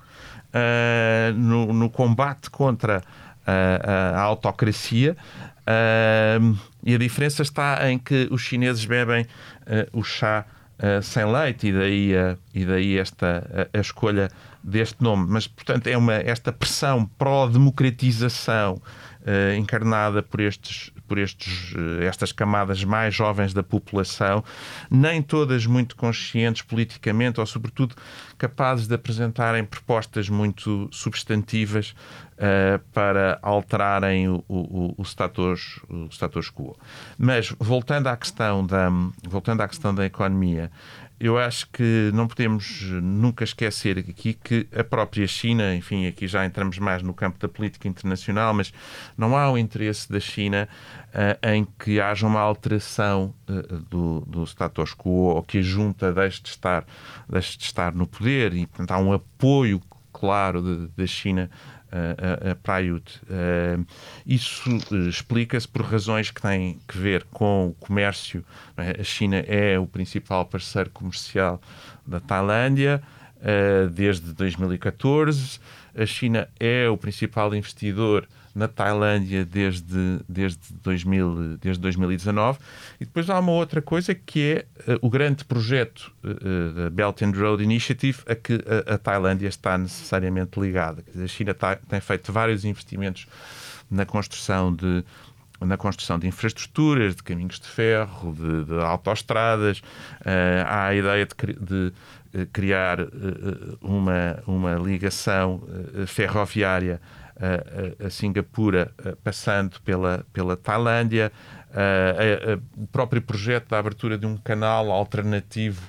uh, 0.54 1.34
no, 1.36 1.74
no, 1.74 1.90
combate 1.90 2.50
contra 2.50 3.04
a, 3.46 4.20
a 4.20 4.22
autocracia. 4.22 5.18
Uh, 5.62 6.58
e 6.84 6.94
a 6.94 6.98
diferença 6.98 7.42
está 7.42 7.90
em 7.90 7.98
que 7.98 8.28
os 8.30 8.42
chineses 8.42 8.86
bebem 8.86 9.24
uh, 9.24 10.00
o 10.00 10.04
chá 10.04 10.46
sem 11.02 11.24
leite, 11.32 11.68
e 11.68 11.72
daí, 11.72 12.12
e 12.54 12.66
daí 12.66 12.98
esta 12.98 13.70
a, 13.74 13.80
escolha 13.80 14.30
deste 14.62 15.02
nome. 15.02 15.28
Mas, 15.30 15.48
portanto, 15.48 15.88
é 15.88 15.96
uma, 15.96 16.16
esta 16.16 16.52
pressão 16.52 17.06
pró-democratização 17.18 18.82
encarnada 19.58 20.22
por 20.22 20.42
estes 20.42 20.92
por 21.08 21.18
estes, 21.18 21.74
eh, 21.76 22.06
estas 22.06 22.32
camadas 22.32 22.84
mais 22.84 23.14
jovens 23.14 23.54
da 23.54 23.64
população, 23.64 24.44
nem 24.90 25.22
todas 25.22 25.66
muito 25.66 25.96
conscientes 25.96 26.62
politicamente 26.62 27.40
ou, 27.40 27.46
sobretudo, 27.46 27.96
capazes 28.38 28.88
de 28.88 28.96
apresentarem 28.96 29.64
propostas 29.64 30.30
muito 30.30 30.88
substantivas 30.92 31.94
uh, 32.34 32.80
para 32.92 33.40
alterarem 33.42 34.28
o, 34.30 34.44
o, 34.48 34.96
o, 34.98 35.04
status, 35.04 35.80
o 35.90 36.08
status 36.10 36.50
quo. 36.50 36.76
Mas, 37.18 37.54
voltando 37.60 38.08
à 38.08 38.18
questão 38.18 38.66
da, 38.66 38.90
voltando 39.28 39.62
à 39.62 39.68
questão 39.68 39.94
da 39.94 40.06
economia, 40.06 40.72
eu 41.26 41.38
acho 41.38 41.70
que 41.70 42.12
não 42.14 42.28
podemos 42.28 42.82
nunca 43.02 43.46
esquecer 43.46 43.98
aqui 43.98 44.34
que 44.34 44.68
a 44.78 44.84
própria 44.84 45.26
China, 45.26 45.74
enfim, 45.74 46.06
aqui 46.06 46.28
já 46.28 46.46
entramos 46.46 46.78
mais 46.80 47.02
no 47.02 47.14
campo 47.14 47.40
da 47.40 47.48
política 47.48 47.88
internacional, 47.88 48.54
mas 48.54 48.74
não 49.18 49.38
há 49.38 49.50
o 49.50 49.58
interesse 49.58 50.12
da 50.12 50.20
China 50.20 50.68
uh, 51.14 51.48
em 51.48 51.66
que 51.80 52.02
haja 52.02 52.28
uma 52.28 52.42
alteração 52.42 53.34
uh, 53.50 53.78
do, 53.90 54.20
do 54.28 54.44
status 54.44 54.94
quo 54.94 55.36
ou 55.36 55.42
que 55.42 55.60
a 55.60 55.62
junta 55.62 56.12
deixe 56.12 56.42
de 56.42 56.50
estar, 56.50 56.86
deixe 57.30 57.58
de 57.58 57.64
estar 57.64 57.96
no 57.96 58.06
poder 58.06 58.54
e, 58.54 58.68
portanto, 58.68 58.92
há 58.92 58.98
um 58.98 59.14
apoio 59.14 59.82
claro 60.12 60.90
da 60.90 61.08
China 61.08 61.50
para 62.64 62.76
a 62.76 62.80
IUT. 62.80 63.22
isso 64.26 64.70
eh, 64.92 65.10
explica-se 65.10 65.68
por 65.68 65.84
razões 65.84 66.32
que 66.32 66.42
têm 66.42 66.80
que 66.88 66.98
ver 66.98 67.24
com 67.32 67.68
o 67.68 67.74
comércio. 67.74 68.44
É? 68.78 69.02
A 69.02 69.04
China 69.04 69.38
é 69.48 69.78
o 69.78 69.86
principal 69.86 70.46
parceiro 70.46 70.90
comercial 70.90 71.62
da 72.06 72.20
Tailândia 72.20 73.02
eh, 73.42 73.88
desde 73.92 74.34
2014. 74.34 75.60
A 75.96 76.06
China 76.06 76.48
é 76.60 76.90
o 76.90 76.98
principal 76.98 77.54
investidor 77.54 78.28
na 78.54 78.68
Tailândia 78.68 79.44
desde, 79.46 80.20
desde, 80.30 80.60
2000, 80.84 81.58
desde 81.58 81.82
2019. 81.82 82.60
E 83.00 83.06
depois 83.06 83.30
há 83.30 83.40
uma 83.40 83.52
outra 83.52 83.82
coisa 83.82 84.14
que 84.14 84.66
é 84.86 84.92
uh, 84.94 85.00
o 85.02 85.10
grande 85.10 85.44
projeto 85.44 86.14
uh, 86.24 86.74
da 86.74 86.90
Belt 86.90 87.22
and 87.22 87.32
Road 87.32 87.64
Initiative 87.64 88.20
a 88.28 88.36
que 88.36 88.54
a, 88.88 88.94
a 88.94 88.98
Tailândia 88.98 89.48
está 89.48 89.78
necessariamente 89.78 90.60
ligada. 90.60 91.04
A 91.22 91.28
China 91.28 91.54
tá, 91.54 91.76
tem 91.76 92.00
feito 92.00 92.32
vários 92.32 92.64
investimentos 92.64 93.26
na 93.90 94.06
construção 94.06 94.74
de 94.74 95.04
na 95.62 95.78
construção 95.78 96.20
de 96.20 96.28
infraestruturas, 96.28 97.16
de 97.16 97.24
caminhos 97.24 97.58
de 97.58 97.70
ferro, 97.70 98.36
de, 98.36 98.66
de 98.66 98.84
autoestradas. 98.84 99.80
Uh, 99.80 100.66
há 100.68 100.88
a 100.88 100.96
ideia 100.96 101.26
de, 101.26 101.94
de 102.38 102.46
criar 102.48 102.98
uma, 103.80 104.44
uma 104.46 104.74
ligação 104.74 105.62
ferroviária 106.08 107.00
a, 107.40 108.08
a 108.08 108.10
Singapura, 108.10 108.92
passando 109.24 109.82
pela, 109.82 110.26
pela 110.32 110.56
Tailândia, 110.56 111.32
o 112.78 112.88
próprio 112.88 113.22
projeto 113.22 113.70
da 113.70 113.80
abertura 113.80 114.18
de 114.18 114.26
um 114.26 114.38
canal 114.38 114.92
alternativo 114.92 115.82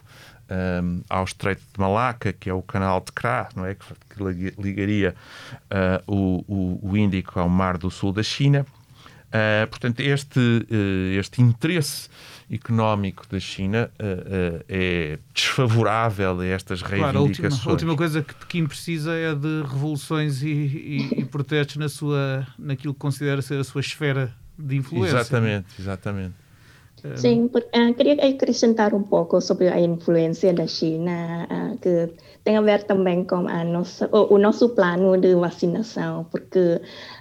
um, 0.50 1.02
ao 1.08 1.24
Estreito 1.24 1.62
de 1.72 1.80
Malaca, 1.80 2.32
que 2.32 2.48
é 2.50 2.54
o 2.54 2.62
canal 2.62 3.00
de 3.00 3.12
Kra, 3.12 3.48
não 3.54 3.64
é? 3.64 3.74
que, 3.74 3.84
ligaria 4.58 5.14
uh, 6.06 6.12
o, 6.12 6.78
o, 6.82 6.96
Índico 6.96 7.38
ao 7.38 7.48
Mar 7.48 7.78
do 7.78 7.90
Sul 7.90 8.12
da 8.12 8.22
China. 8.22 8.66
Uh, 9.28 9.66
portanto, 9.68 10.00
este, 10.00 10.38
uh, 10.38 11.18
este 11.18 11.42
interesse 11.42 12.08
económico 12.50 13.24
da 13.30 13.40
China 13.40 13.90
uh, 13.98 14.04
uh, 14.04 14.64
é 14.68 15.18
desfavorável 15.32 16.40
a 16.40 16.46
estas 16.46 16.82
reivindicações. 16.82 17.12
Claro, 17.12 17.18
a, 17.18 17.22
última, 17.22 17.70
a 17.70 17.70
última 17.70 17.96
coisa 17.96 18.22
que 18.22 18.34
Pequim 18.34 18.66
precisa 18.66 19.12
é 19.14 19.34
de 19.34 19.62
revoluções 19.62 20.42
e, 20.42 20.48
e, 20.48 21.20
e 21.20 21.24
protestos 21.24 21.76
na 21.76 21.88
sua, 21.88 22.46
naquilo 22.58 22.92
que 22.94 23.00
considera 23.00 23.40
ser 23.42 23.58
a 23.58 23.64
sua 23.64 23.80
esfera 23.80 24.34
de 24.58 24.76
influência. 24.76 25.16
Exatamente, 25.16 25.66
exatamente. 25.78 26.34
Eh, 27.02 27.16
Sim, 27.16 27.50
queria 27.96 28.28
acrescentar 28.28 28.94
um 28.94 29.02
pouco 29.02 29.40
sobre 29.40 29.68
a 29.68 29.78
influência 29.80 30.52
da 30.54 30.66
China, 30.66 31.46
que 31.82 32.10
tem 32.42 32.56
a 32.56 32.62
ver 32.62 32.84
também 32.84 33.24
com 33.24 33.46
a 33.48 33.64
nossa, 33.64 34.08
o, 34.12 34.34
o 34.34 34.38
nosso 34.38 34.70
plano 34.70 35.16
de 35.18 35.34
vacinação, 35.34 36.24
porque 36.30 36.80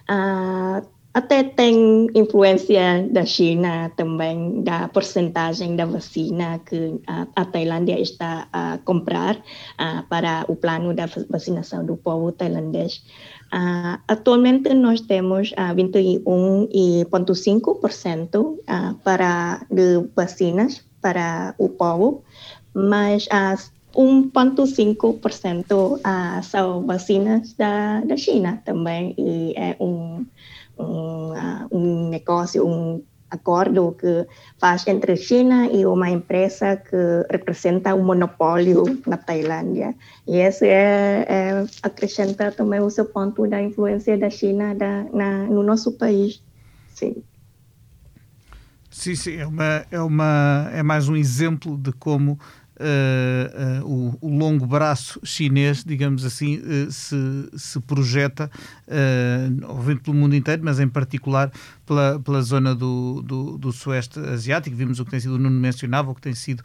uh, 0.09 0.87
até 1.13 1.43
tem 1.43 2.07
influência 2.15 3.07
da 3.11 3.23
China 3.23 3.91
também, 3.95 4.63
da 4.63 4.87
porcentagem 4.87 5.75
da 5.75 5.85
vacina 5.85 6.59
que 6.65 6.99
a, 7.05 7.27
a 7.35 7.45
Tailândia 7.45 7.99
está 7.99 8.47
a 8.51 8.79
comprar 8.83 9.35
uh, 9.35 10.01
para 10.09 10.43
o 10.47 10.55
plano 10.55 10.91
da 10.93 11.05
vacinação 11.29 11.85
do 11.85 11.95
povo 11.97 12.31
tailandês. 12.31 13.03
Uh, 13.53 14.01
atualmente 14.07 14.73
nós 14.73 15.01
temos 15.01 15.51
uh, 15.51 15.75
21,5% 15.75 18.39
uh, 18.39 18.57
para 19.03 19.63
de 19.69 20.09
vacinas 20.15 20.83
para 20.99 21.53
o 21.59 21.69
povo, 21.69 22.23
mas 22.73 23.27
as 23.29 23.71
1,5% 23.95 25.71
uh, 25.71 25.99
são 26.43 26.87
vacinas 26.87 27.53
da, 27.53 28.01
da 28.01 28.17
China 28.17 28.59
também, 28.65 29.13
e 29.17 29.53
é 29.55 29.77
um 29.79 30.25
um, 30.77 31.31
uh, 31.31 31.67
um 31.71 32.09
negócio, 32.09 32.65
um 32.65 33.03
acordo 33.29 33.95
que 33.99 34.27
faz 34.59 34.85
entre 34.87 35.13
a 35.13 35.15
China 35.15 35.67
e 35.67 35.85
uma 35.85 36.09
empresa 36.09 36.77
que 36.77 37.25
representa 37.29 37.95
um 37.95 38.03
monopólio 38.03 38.83
na 39.07 39.17
Tailândia. 39.17 39.95
E 40.27 40.37
esse 40.37 40.67
é, 40.67 41.25
é 41.27 41.65
acrescenta 41.81 42.51
também 42.51 42.79
o 42.79 42.89
seu 42.89 43.05
ponto 43.05 43.47
da 43.47 43.61
influência 43.61 44.17
da 44.17 44.29
China 44.29 44.75
da, 44.75 45.03
na, 45.11 45.45
no 45.45 45.63
nosso 45.63 45.93
país. 45.93 46.43
Sim. 46.89 47.23
Sim, 48.91 49.15
sim, 49.15 49.37
é, 49.37 49.47
uma, 49.47 49.85
é, 49.89 49.99
uma, 49.99 50.69
é 50.71 50.83
mais 50.83 51.09
um 51.09 51.15
exemplo 51.15 51.75
de 51.75 51.91
como 51.93 52.37
uh, 52.79 53.83
uh, 53.83 54.17
o, 54.21 54.27
o, 54.27 54.37
longo 54.37 54.65
braço 54.65 55.19
chinês, 55.23 55.83
digamos 55.83 56.25
assim, 56.25 56.57
uh, 56.57 56.91
se, 56.91 57.15
se 57.55 57.79
projeta, 57.81 58.49
obviamente 59.63 60.03
pelo 60.03 60.15
mundo 60.15 60.35
inteiro, 60.35 60.61
mas 60.63 60.79
em 60.79 60.87
particular 60.87 61.51
pela, 61.85 62.19
pela 62.19 62.41
zona 62.41 62.75
do, 62.75 63.21
do, 63.21 63.57
do 63.57 63.71
Sueste 63.71 64.19
Asiático. 64.19 64.75
Vimos 64.75 64.99
o 64.99 65.05
que 65.05 65.11
tem 65.11 65.19
sido, 65.19 65.35
o 65.35 65.37
Nuno 65.37 65.59
mencionava, 65.59 66.11
o 66.11 66.15
que 66.15 66.21
tem 66.21 66.33
sido, 66.33 66.63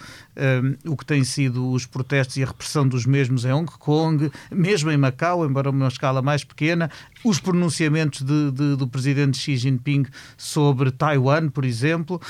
o 0.85 0.97
que 0.97 1.05
tem 1.05 1.25
sido 1.25 1.71
os 1.71 1.87
protestos 1.87 2.37
e 2.37 2.43
a 2.43 2.47
repressão 2.47 2.87
dos 2.87 3.07
mesmos 3.07 3.45
em 3.45 3.53
Hong 3.53 3.71
Kong, 3.79 4.31
mesmo 4.51 4.91
em 4.91 4.97
Macau, 4.97 5.47
embora 5.47 5.71
uma 5.71 5.89
escala 5.89 6.21
mais 6.21 6.45
pequena, 6.45 6.91
os 7.25 7.41
pronunciamentos 7.41 8.23
de, 8.23 8.51
de, 8.51 8.77
do 8.77 8.87
presidente 8.87 9.39
Xi 9.39 9.57
Jinping 9.57 10.05
sobre 10.37 10.91
Taiwan, 10.91 11.49
por 11.49 11.65
exemplo, 11.65 12.21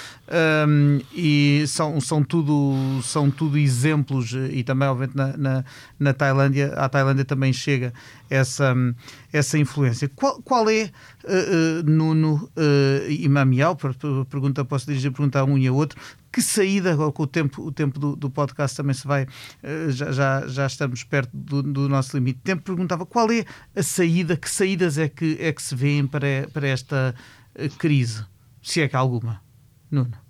um, 0.67 1.01
e 1.15 1.65
são, 1.67 2.01
são, 2.01 2.23
tudo, 2.23 3.01
são 3.03 3.31
tudo 3.31 3.59
exemplos, 3.69 4.33
e 4.51 4.65
também, 4.65 4.89
obviamente, 4.89 5.17
na, 5.17 5.37
na, 5.37 5.65
na 5.99 6.13
Tailândia, 6.13 6.73
à 6.75 6.89
Tailândia 6.89 7.25
também 7.25 7.53
chega 7.53 7.93
essa, 8.29 8.75
essa 9.33 9.59
influência. 9.59 10.09
Qual, 10.09 10.43
qual 10.43 10.69
é, 10.69 10.91
uh, 11.25 11.81
uh, 11.81 11.91
Nuno 11.91 12.51
uh, 12.57 13.11
e 13.11 13.29
Mamial, 13.29 13.77
pergunta, 14.29 14.65
posso 14.65 14.87
dirigir 14.87 15.11
a 15.11 15.13
pergunta 15.13 15.41
a 15.41 15.45
um 15.45 15.57
e 15.59 15.67
a 15.69 15.73
outro, 15.73 16.01
que 16.33 16.43
saída, 16.43 16.97
com 16.97 17.23
o 17.23 17.27
tempo, 17.27 17.63
o 17.63 17.73
tempo 17.73 17.99
do, 17.99 18.17
do 18.17 18.31
podcast 18.31 18.77
também 18.77 18.95
se 18.95 19.07
vai, 19.07 19.27
já, 19.89 20.13
já, 20.13 20.47
já 20.47 20.67
estamos 20.67 21.03
perto 21.03 21.31
do, 21.33 21.63
do, 21.63 21.89
nosso 21.89 22.17
limite 22.17 22.37
de 22.39 22.45
tempo, 22.45 22.63
perguntava 22.63 23.07
qual 23.07 23.31
é 23.33 23.45
a 23.75 23.83
saída, 23.83 24.37
que 24.37 24.49
saídas 24.49 24.99
é 24.99 25.09
que, 25.09 25.39
é 25.41 25.53
que 25.53 25.63
se 25.63 25.75
vêem 25.75 26.07
para, 26.07 26.47
para 26.53 26.69
esta 26.69 27.15
crise, 27.79 28.25
se 28.63 28.83
é 28.83 28.89
que 28.89 28.95
há 28.95 28.99
alguma? 28.99 29.41
Nuno. 29.91 30.28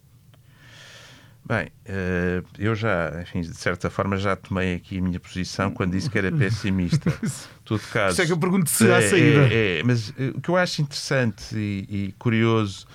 Bem, 1.48 1.72
eh, 1.86 2.42
eu 2.58 2.74
já, 2.74 3.22
enfim, 3.22 3.40
de 3.40 3.54
certa 3.54 3.88
forma 3.88 4.18
já 4.18 4.36
tomei 4.36 4.74
aqui 4.74 4.98
a 4.98 5.00
minha 5.00 5.18
posição 5.18 5.70
quando 5.70 5.92
disse 5.92 6.10
que 6.10 6.18
era 6.18 6.30
pessimista. 6.30 7.10
Todo 7.64 7.80
caso. 7.90 8.12
Isso 8.12 8.22
é 8.22 8.26
que 8.26 8.32
eu 8.32 8.38
pergunto 8.38 8.68
se 8.68 8.84
há 8.92 8.98
é, 8.98 9.08
saída. 9.08 9.48
É, 9.50 9.78
é, 9.78 9.82
mas 9.82 10.12
eh, 10.18 10.32
o 10.34 10.42
que 10.42 10.50
eu 10.50 10.56
acho 10.58 10.82
interessante 10.82 11.56
e, 11.56 11.86
e 11.88 12.14
curioso 12.18 12.86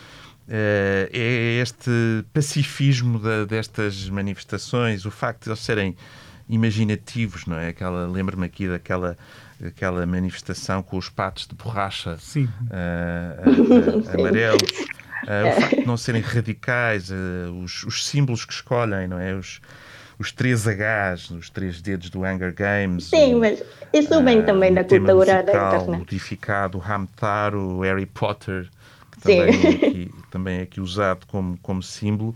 é, 0.48 1.10
é 1.12 1.62
este 1.64 1.90
pacifismo 2.32 3.18
da, 3.18 3.44
destas 3.44 4.08
manifestações, 4.08 5.04
o 5.04 5.10
facto 5.10 5.46
de 5.46 5.50
eles 5.50 5.60
serem 5.60 5.98
imaginativos, 6.48 7.48
não 7.48 7.58
é? 7.58 7.70
Aquela, 7.70 8.06
lembro-me 8.08 8.46
aqui 8.46 8.68
daquela 8.68 9.18
aquela 9.66 10.06
manifestação 10.06 10.84
com 10.84 10.98
os 10.98 11.10
patos 11.10 11.48
de 11.48 11.56
borracha 11.56 12.18
uh, 12.18 12.40
uh, 12.40 12.46
uh, 14.08 14.20
amarelos. 14.20 14.62
Uh, 15.24 15.48
o 15.48 15.62
facto 15.62 15.76
de 15.80 15.88
não 15.88 15.98
serem 15.98 16.22
radicais, 16.22 17.10
uh, 17.10 17.52
os, 17.64 17.84
os, 17.84 18.06
símbolos 18.06 18.46
que 18.46 18.54
escolhem, 18.54 19.08
não 19.08 19.20
é? 19.20 19.34
Os, 19.34 19.62
os 20.20 20.32
três 20.32 20.66
Hs, 20.66 21.32
os 21.32 21.50
três 21.50 21.82
dedos 21.82 22.10
do 22.10 22.22
Hunger 22.24 22.54
Games. 22.54 23.06
Sim, 23.06 23.36
o, 23.36 23.40
mas 23.40 23.64
isso 23.94 24.24
vem 24.24 24.40
uh, 24.40 24.46
também 24.46 24.74
da 24.74 24.84
cultura 24.84 25.42
da 25.44 25.54
internet. 25.54 25.98
modificado, 25.98 26.78
o 26.78 26.82
Hamtaro, 26.82 27.78
o 27.78 27.82
Harry 27.82 28.06
Potter, 28.06 28.70
que 29.12 29.22
também 29.22 29.42
é, 29.42 29.88
aqui, 29.88 30.12
também 30.30 30.60
é 30.60 30.62
aqui 30.64 30.82
usado 30.82 31.26
como, 31.28 31.58
como 31.60 31.82
símbolo, 31.82 32.36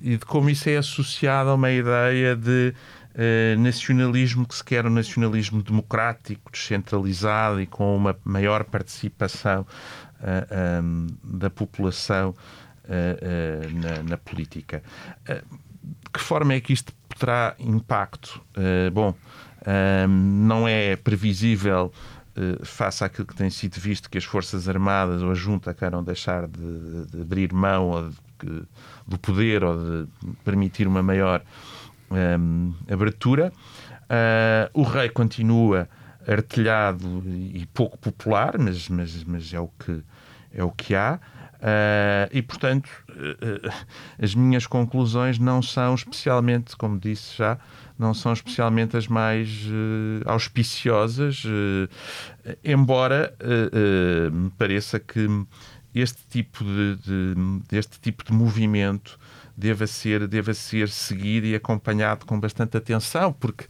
e 0.00 0.16
de 0.16 0.24
como 0.24 0.48
isso 0.48 0.68
é 0.68 0.76
associado 0.76 1.50
a 1.50 1.54
uma 1.54 1.70
ideia 1.70 2.34
de 2.34 2.74
Uh, 3.14 3.60
nacionalismo 3.60 4.48
que 4.48 4.54
se 4.54 4.64
quer 4.64 4.86
um 4.86 4.90
nacionalismo 4.90 5.62
democrático, 5.62 6.50
descentralizado 6.50 7.60
e 7.60 7.66
com 7.66 7.94
uma 7.94 8.16
maior 8.24 8.64
participação 8.64 9.66
um, 10.82 11.06
da 11.22 11.50
população 11.50 12.30
uh, 12.84 13.80
na, 13.80 14.02
na, 14.02 14.16
política. 14.16 14.82
de 15.24 16.10
que 16.12 16.20
forma 16.20 16.54
é 16.54 16.60
que 16.60 16.72
isto 16.72 16.92
terá 17.18 17.54
impacto? 17.58 18.40
bom, 18.92 19.14
não 20.08 20.66
é 20.66 20.96
previsível 20.96 21.92
face 22.62 23.04
àquilo 23.04 23.26
que 23.26 23.34
tem 23.34 23.50
sido 23.50 23.78
visto 23.78 24.08
que 24.08 24.16
as 24.16 24.24
Forças 24.24 24.68
Armadas 24.68 25.22
ou 25.22 25.30
a 25.30 25.34
Junta 25.34 25.74
queiram 25.74 26.02
deixar 26.02 26.48
de, 26.48 27.06
de 27.06 27.20
abrir 27.20 27.52
mão 27.52 27.88
ou 27.88 28.08
de, 28.08 28.62
do 29.06 29.18
poder 29.18 29.62
ou 29.62 29.76
de 29.76 30.08
permitir 30.44 30.86
uma 30.86 31.02
maior 31.02 31.42
um, 32.10 32.74
abertura. 32.90 33.52
Uh, 34.02 34.68
o 34.74 34.82
rei 34.82 35.08
continua 35.08 35.88
artilhado 36.26 37.22
e 37.26 37.66
pouco 37.72 37.98
popular, 37.98 38.58
mas, 38.58 38.88
mas, 38.88 39.24
mas 39.24 39.52
é, 39.52 39.60
o 39.60 39.68
que, 39.68 40.02
é 40.52 40.62
o 40.62 40.70
que 40.70 40.94
há. 40.94 41.18
Uh, 41.62 42.26
e, 42.32 42.42
portanto, 42.42 42.88
uh, 43.10 43.72
as 44.20 44.34
minhas 44.34 44.66
conclusões 44.66 45.38
não 45.38 45.62
são 45.62 45.94
especialmente, 45.94 46.76
como 46.76 46.98
disse 46.98 47.36
já, 47.36 47.56
não 47.96 48.12
são 48.12 48.32
especialmente 48.32 48.96
as 48.96 49.06
mais 49.06 49.48
uh, 49.66 50.28
auspiciosas, 50.28 51.44
embora 52.64 53.32
me 54.32 54.50
pareça 54.50 54.98
que 54.98 55.28
este 55.94 56.26
tipo 56.28 56.64
de, 56.64 56.96
de, 56.96 57.78
este 57.78 58.00
tipo 58.00 58.24
de 58.24 58.32
movimento 58.32 59.16
deva 59.56 59.86
ser, 59.86 60.26
deva 60.26 60.54
ser 60.54 60.88
seguido 60.88 61.46
e 61.46 61.54
acompanhado 61.54 62.26
com 62.26 62.40
bastante 62.40 62.76
atenção, 62.76 63.32
porque 63.32 63.66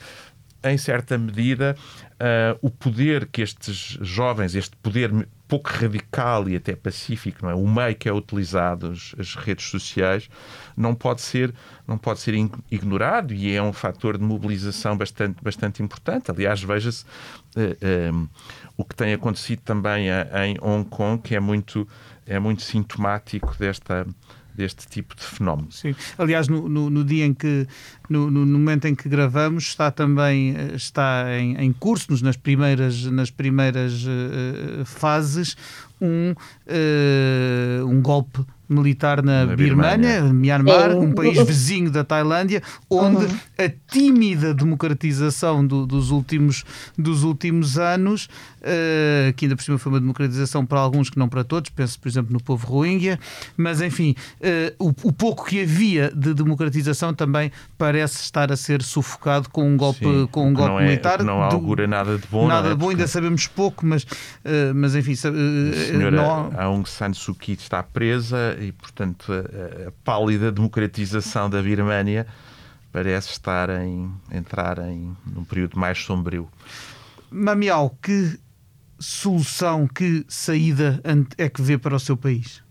em 0.65 0.79
certa 0.79 1.19
medida, 1.19 1.77
uh, 2.13 2.59
o 2.61 2.71
poder 2.71 3.27
que 3.27 3.43
estes 3.43 3.99
jovens, 4.01 4.55
este 4.55 4.77
poder 4.77 5.11
pouco 5.49 5.69
radical 5.69 6.49
e 6.49 6.57
até 6.57 6.75
pacífico, 6.75 7.41
não 7.43 7.51
é? 7.51 7.55
o 7.55 7.69
meio 7.69 7.95
que 7.95 8.09
é 8.09 8.13
utilizado, 8.13 8.91
as, 8.93 9.15
as 9.19 9.35
redes 9.35 9.67
sociais, 9.67 10.31
não 10.75 10.95
pode 10.95 11.21
ser, 11.21 11.53
não 11.87 11.99
pode 11.99 12.21
ser 12.21 12.35
ignorado 12.71 13.35
e 13.35 13.55
é 13.55 13.63
um 13.63 13.73
fator 13.73 14.17
de 14.17 14.25
mobilização 14.25 14.97
bastante, 14.97 15.43
bastante 15.43 15.83
importante. 15.83 16.31
Aliás, 16.31 16.63
veja-se 16.63 17.05
uh, 17.05 18.11
uh, 18.11 18.15
um, 18.15 18.29
o 18.79 18.85
que 18.85 18.95
tem 18.95 19.13
acontecido 19.13 19.61
também 19.61 20.07
em 20.09 20.57
Hong 20.63 20.89
Kong, 20.89 21.21
que 21.23 21.35
é 21.35 21.41
muito, 21.41 21.87
é 22.25 22.39
muito 22.39 22.63
sintomático 22.63 23.55
desta 23.59 24.07
deste 24.55 24.87
tipo 24.87 25.15
de 25.15 25.23
fenómeno. 25.23 25.71
Sim. 25.71 25.95
Aliás, 26.19 26.49
no, 26.49 26.69
no, 26.69 26.91
no 26.91 27.05
dia 27.05 27.25
em 27.25 27.35
que, 27.35 27.67
no, 28.09 28.31
no, 28.31 28.47
momento 28.47 28.87
em 28.87 28.95
que 28.95 29.09
gravamos, 29.09 29.65
está 29.65 29.91
também 29.91 30.55
está 30.75 31.27
em, 31.39 31.57
em 31.57 31.73
curso, 31.73 32.13
nas 32.23 32.37
primeiras, 32.37 33.05
nas 33.07 33.31
primeiras 33.31 34.05
uh, 34.05 34.85
fases, 34.85 35.57
um, 36.01 36.33
uh, 36.33 37.87
um 37.87 38.01
golpe 38.03 38.45
militar 38.73 39.23
na, 39.23 39.47
na 39.47 39.57
Birmânia, 39.57 40.23
Myanmar, 40.23 40.91
é. 40.91 40.95
um 40.95 41.13
país 41.13 41.41
vizinho 41.43 41.91
da 41.91 42.03
Tailândia, 42.03 42.63
onde 42.91 43.25
uhum. 43.25 43.39
a 43.59 43.69
tímida 43.91 44.55
democratização 44.55 45.67
do, 45.67 45.87
dos, 45.87 46.11
últimos, 46.11 46.65
dos 46.97 47.23
últimos 47.23 47.79
anos, 47.79 48.29
uh, 48.61 49.33
que 49.35 49.45
ainda 49.45 49.57
por 49.57 49.63
cima 49.63 49.79
foi 49.79 49.93
uma 49.93 50.01
democratização 50.01 50.65
para 50.65 50.81
alguns 50.81 51.11
que 51.11 51.19
não 51.19 51.29
para 51.29 51.45
todos, 51.45 51.71
penso 51.71 51.99
por 51.99 52.09
exemplo 52.09 52.33
no 52.33 52.43
povo 52.43 52.67
Rohingya, 52.67 53.19
mas 53.57 53.81
enfim, 53.81 54.15
uh, 54.41 54.87
o, 54.87 55.09
o, 55.09 55.13
pouco 55.13 55.45
que 55.45 55.63
havia 55.63 56.11
de 56.15 56.35
democratização 56.35 57.15
também 57.15 57.53
parece 57.77 58.23
estar 58.23 58.51
a 58.51 58.57
ser 58.57 58.83
sufocado 58.83 59.49
com 59.51 59.69
um 59.69 59.77
golpe, 59.77 60.05
Sim, 60.05 60.29
com 60.31 60.49
um 60.49 60.53
golpe 60.53 60.73
não 60.73 60.81
é, 60.81 60.85
militar. 60.85 61.23
Não 61.23 61.43
augura 61.43 61.87
nada 61.87 62.19
de 62.19 62.27
bom. 62.27 62.47
Nada 62.49 62.69
é? 62.69 62.71
de 62.71 62.77
bom, 62.77 62.91
ainda 62.91 63.07
sabemos 63.07 63.47
pouco, 63.47 63.85
mas, 63.87 64.03
uh, 64.05 64.75
mas 64.75 64.95
enfim. 64.95 65.13
a 65.13 65.17
senhora 65.17 66.11
não... 66.11 66.53
Aung 66.57 66.85
San 66.89 67.13
Suu 67.13 67.35
Kyi 67.35 67.55
está 67.55 67.83
presa 67.83 68.57
e, 68.63 68.73
portanto, 68.73 69.33
a, 69.33 69.89
a 69.89 69.93
pálida 70.05 70.51
democratização 70.53 71.51
da 71.51 71.61
Birmânia 71.61 72.27
parece 72.93 73.31
estar 73.31 73.71
em 73.71 74.13
entrar 74.31 74.79
em 74.79 75.17
num 75.27 75.45
período 75.45 75.79
mais 75.79 75.99
sombrio. 75.99 76.49
Mamial, 77.31 77.97
que 78.03 78.39
solução, 78.99 79.89
que 79.89 80.25
saída 80.29 81.01
é 81.39 81.49
que 81.49 81.63
vê 81.63 81.77
para 81.79 81.97
o 81.97 82.01
seu 82.01 82.17
país? 82.17 82.62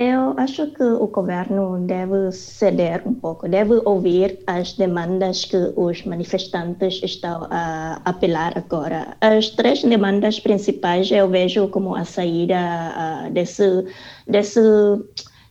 Eu 0.00 0.32
acho 0.36 0.68
que 0.68 0.82
o 0.84 1.08
governo 1.08 1.84
deve 1.84 2.30
ceder 2.30 3.02
um 3.04 3.12
pouco, 3.12 3.48
deve 3.48 3.82
ouvir 3.84 4.38
as 4.46 4.74
demandas 4.74 5.44
que 5.44 5.56
os 5.74 6.04
manifestantes 6.04 7.02
estão 7.02 7.48
a 7.50 8.00
apelar 8.04 8.56
agora. 8.56 9.16
As 9.20 9.50
três 9.50 9.82
demandas 9.82 10.38
principais 10.38 11.10
eu 11.10 11.28
vejo 11.28 11.66
como 11.70 11.96
a 11.96 12.04
saída 12.04 12.54
uh, 12.54 13.32
desse, 13.32 13.86
desse 14.28 14.60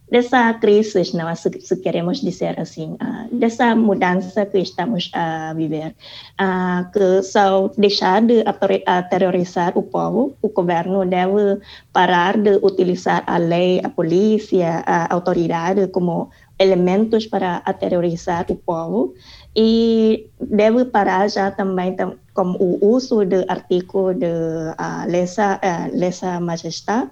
dessa 0.10 0.54
crise, 0.54 1.16
não, 1.16 1.34
se, 1.36 1.50
se 1.60 1.78
queremos 1.78 2.22
dizer 2.22 2.60
assim, 2.60 2.94
uh, 2.94 3.36
dessa 3.36 3.76
mudança 3.76 4.46
que 4.46 4.60
estamos 4.60 5.12
a 5.14 5.54
viver, 5.54 5.96
uh, 6.40 6.90
que 6.92 7.24
só 7.24 7.70
deixar 7.78 8.22
de 8.22 8.44
aterrorizar 8.86 9.78
o 9.78 9.84
povo, 9.84 10.36
o 10.42 10.50
governo 10.50 11.06
deve 11.06 11.60
parar 11.92 12.38
de 12.38 12.58
utilizar 12.62 13.24
a 13.28 13.38
lei, 13.38 13.82
a 13.84 13.90
polícia, 13.90 14.84
a 14.86 15.14
autoridade 15.14 15.88
como 15.88 16.30
elementos 16.60 17.28
para 17.28 17.62
aterrorizar 17.66 18.46
o 18.50 18.56
povo 18.56 19.14
e 19.56 20.28
deve 20.40 20.86
parar 20.86 21.30
já 21.30 21.52
também 21.52 21.96
com 22.34 22.52
o 22.60 22.80
uso 22.82 23.26
do 23.26 23.44
artigo 23.48 24.14
de 24.14 24.26
uh, 24.26 25.08
lesa, 25.08 25.60
uh, 25.60 25.98
lesa 25.98 26.40
majestade. 26.40 27.12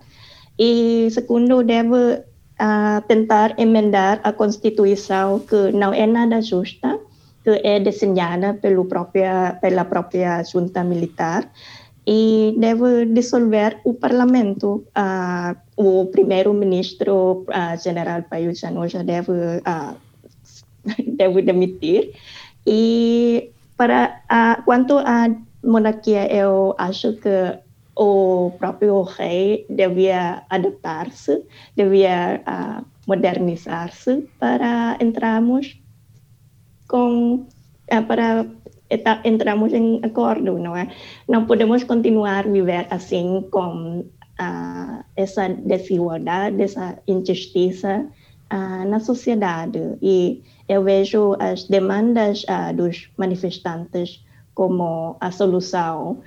E 0.58 1.10
segundo 1.12 1.64
deve 1.64 2.24
a 2.58 3.04
tentar 3.08 3.60
emendar 3.60 4.20
a 4.24 4.32
Constituição 4.32 5.40
que 5.40 5.72
não 5.72 5.94
é 5.94 6.06
nada 6.08 6.42
justa 6.42 7.00
que 7.46 7.62
é 7.64 7.80
desenhada 7.80 8.56
pelo 8.56 8.86
própria, 8.86 9.54
pela 9.62 9.86
própria 9.86 10.42
junta 10.44 10.84
militar 10.84 11.48
e 12.08 12.56
deve 12.58 13.06
dissolver 13.06 13.80
o 13.86 13.94
parlamento. 13.94 14.84
Uh, 14.98 15.54
o 15.78 16.06
primeiro-ministro, 16.08 17.46
uh, 17.46 17.78
general 17.78 18.24
Paio 18.24 18.54
Janoja, 18.56 19.04
deve, 19.04 19.32
uh, 19.62 19.94
deve 21.16 21.42
demitir. 21.44 22.14
E 22.66 23.52
para 23.78 24.22
uh, 24.26 24.64
quanto 24.66 24.98
à 24.98 25.30
monarquia, 25.64 26.26
eu 26.34 26.74
acho 26.80 27.14
que 27.14 27.60
o 27.96 28.52
próprio 28.60 29.02
rei 29.04 29.66
devia 29.70 30.44
adaptar-se, 30.50 31.44
devia 31.76 32.42
uh, 32.46 32.86
modernizar-se 33.08 34.28
para 34.40 34.98
entrarmos 35.00 35.80
com 36.88 37.48
uh, 37.92 38.04
para 38.06 38.46
entramos 39.24 39.74
em 39.74 40.00
acordo, 40.04 40.60
não 40.60 40.76
é? 40.76 40.92
Não 41.28 41.46
podemos 41.46 41.84
continuar 41.84 42.46
a 42.46 42.52
viver 42.52 42.86
assim 42.92 43.44
com 43.50 44.02
uh, 44.02 45.04
essa 45.16 45.50
desigualdade, 45.50 46.62
essa 46.62 46.98
injustiça 47.08 48.06
na 48.88 49.00
sociedade. 49.00 49.98
E 50.04 50.44
eu 50.70 50.84
vejo 50.84 51.36
as 51.40 51.64
demandas 51.64 52.46
dos 52.76 53.10
manifestantes 53.18 54.24
como 54.54 55.18
a 55.20 55.32
solução 55.32 56.22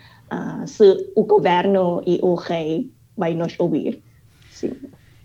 se 0.67 1.11
o 1.15 1.25
governo 1.25 2.03
e 2.07 2.19
o 2.23 2.35
rei 2.35 2.91
vai 3.17 3.35
nos 3.35 3.55
ouvir. 3.59 4.01
Sim. 4.51 4.73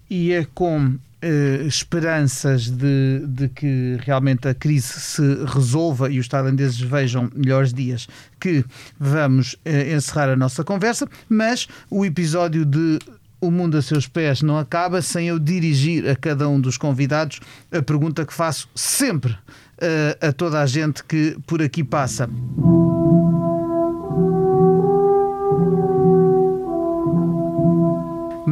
E 0.09 0.31
é 0.31 0.45
com 0.53 0.97
Uh, 1.25 1.65
esperanças 1.65 2.69
de, 2.69 3.25
de, 3.25 3.47
que 3.47 3.97
realmente 4.01 4.45
a 4.45 4.53
crise 4.53 4.99
se 4.99 5.21
resolva 5.45 6.11
e 6.11 6.19
os 6.19 6.27
tailandeses 6.27 6.77
vejam 6.81 7.31
melhores 7.33 7.73
dias, 7.73 8.09
que 8.37 8.65
vamos 8.99 9.53
uh, 9.53 9.95
encerrar 9.95 10.27
a 10.27 10.35
nossa 10.35 10.65
conversa, 10.65 11.07
mas 11.29 11.65
o 11.89 12.03
episódio 12.03 12.65
de 12.65 12.99
O 13.39 13.49
Mundo 13.49 13.77
a 13.77 13.81
Seus 13.81 14.05
Pés 14.05 14.41
não 14.41 14.57
acaba 14.57 15.01
sem 15.01 15.29
eu 15.29 15.39
dirigir 15.39 16.09
a 16.09 16.15
cada 16.17 16.49
um 16.49 16.59
dos 16.59 16.77
convidados 16.77 17.39
a 17.71 17.81
pergunta 17.81 18.25
que 18.25 18.33
faço 18.33 18.67
sempre 18.75 19.31
uh, 19.31 20.27
a 20.27 20.33
toda 20.33 20.59
a 20.59 20.65
gente 20.65 21.05
que 21.05 21.37
por 21.47 21.61
aqui 21.61 21.85
passa. 21.85 22.29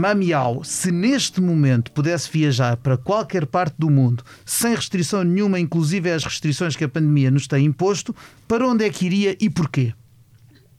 Mamiau, 0.01 0.63
se 0.63 0.91
neste 0.91 1.39
momento 1.39 1.91
pudesse 1.91 2.27
viajar 2.31 2.75
para 2.75 2.97
qualquer 2.97 3.45
parte 3.45 3.75
do 3.77 3.87
mundo, 3.87 4.23
sem 4.43 4.73
restrição 4.73 5.23
nenhuma, 5.23 5.59
inclusive 5.59 6.09
as 6.09 6.23
restrições 6.23 6.75
que 6.75 6.83
a 6.83 6.89
pandemia 6.89 7.29
nos 7.29 7.45
tem 7.45 7.65
imposto, 7.65 8.15
para 8.47 8.67
onde 8.67 8.83
é 8.83 8.89
que 8.89 9.05
iria 9.05 9.37
e 9.39 9.47
porquê? 9.47 9.93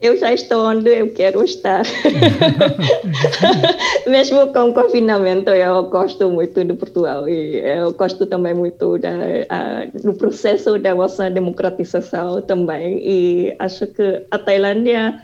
Eu 0.00 0.18
já 0.18 0.34
estou 0.34 0.66
onde 0.66 0.90
eu 0.90 1.12
quero 1.12 1.44
estar. 1.44 1.84
Mesmo 4.08 4.52
com 4.52 4.70
o 4.70 4.74
confinamento, 4.74 5.50
eu 5.50 5.84
gosto 5.84 6.28
muito 6.28 6.64
de 6.64 6.74
Portugal 6.74 7.28
e 7.28 7.60
eu 7.60 7.92
gosto 7.92 8.26
também 8.26 8.54
muito 8.54 8.98
da, 8.98 9.10
a, 9.48 9.84
do 10.02 10.14
processo 10.14 10.76
da 10.80 10.96
nossa 10.96 11.30
democratização 11.30 12.42
também. 12.42 12.98
E 13.00 13.54
acho 13.60 13.86
que 13.86 14.26
a 14.32 14.38
Tailândia 14.38 15.22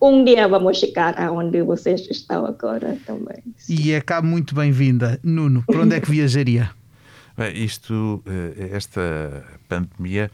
um 0.00 0.24
dia 0.24 0.46
vamos 0.48 0.78
chegar 0.78 1.18
aonde 1.20 1.62
vocês 1.62 2.06
estão 2.10 2.46
agora 2.46 2.98
também. 3.06 3.42
E 3.68 3.92
é 3.92 4.00
cá 4.00 4.22
muito 4.22 4.54
bem-vinda. 4.54 5.18
Nuno, 5.22 5.64
para 5.66 5.80
onde 5.80 5.96
é 5.96 6.00
que 6.00 6.10
viajaria? 6.10 6.70
Bem, 7.36 7.64
isto, 7.64 8.22
eh, 8.26 8.70
esta 8.72 9.44
pandemia 9.68 10.28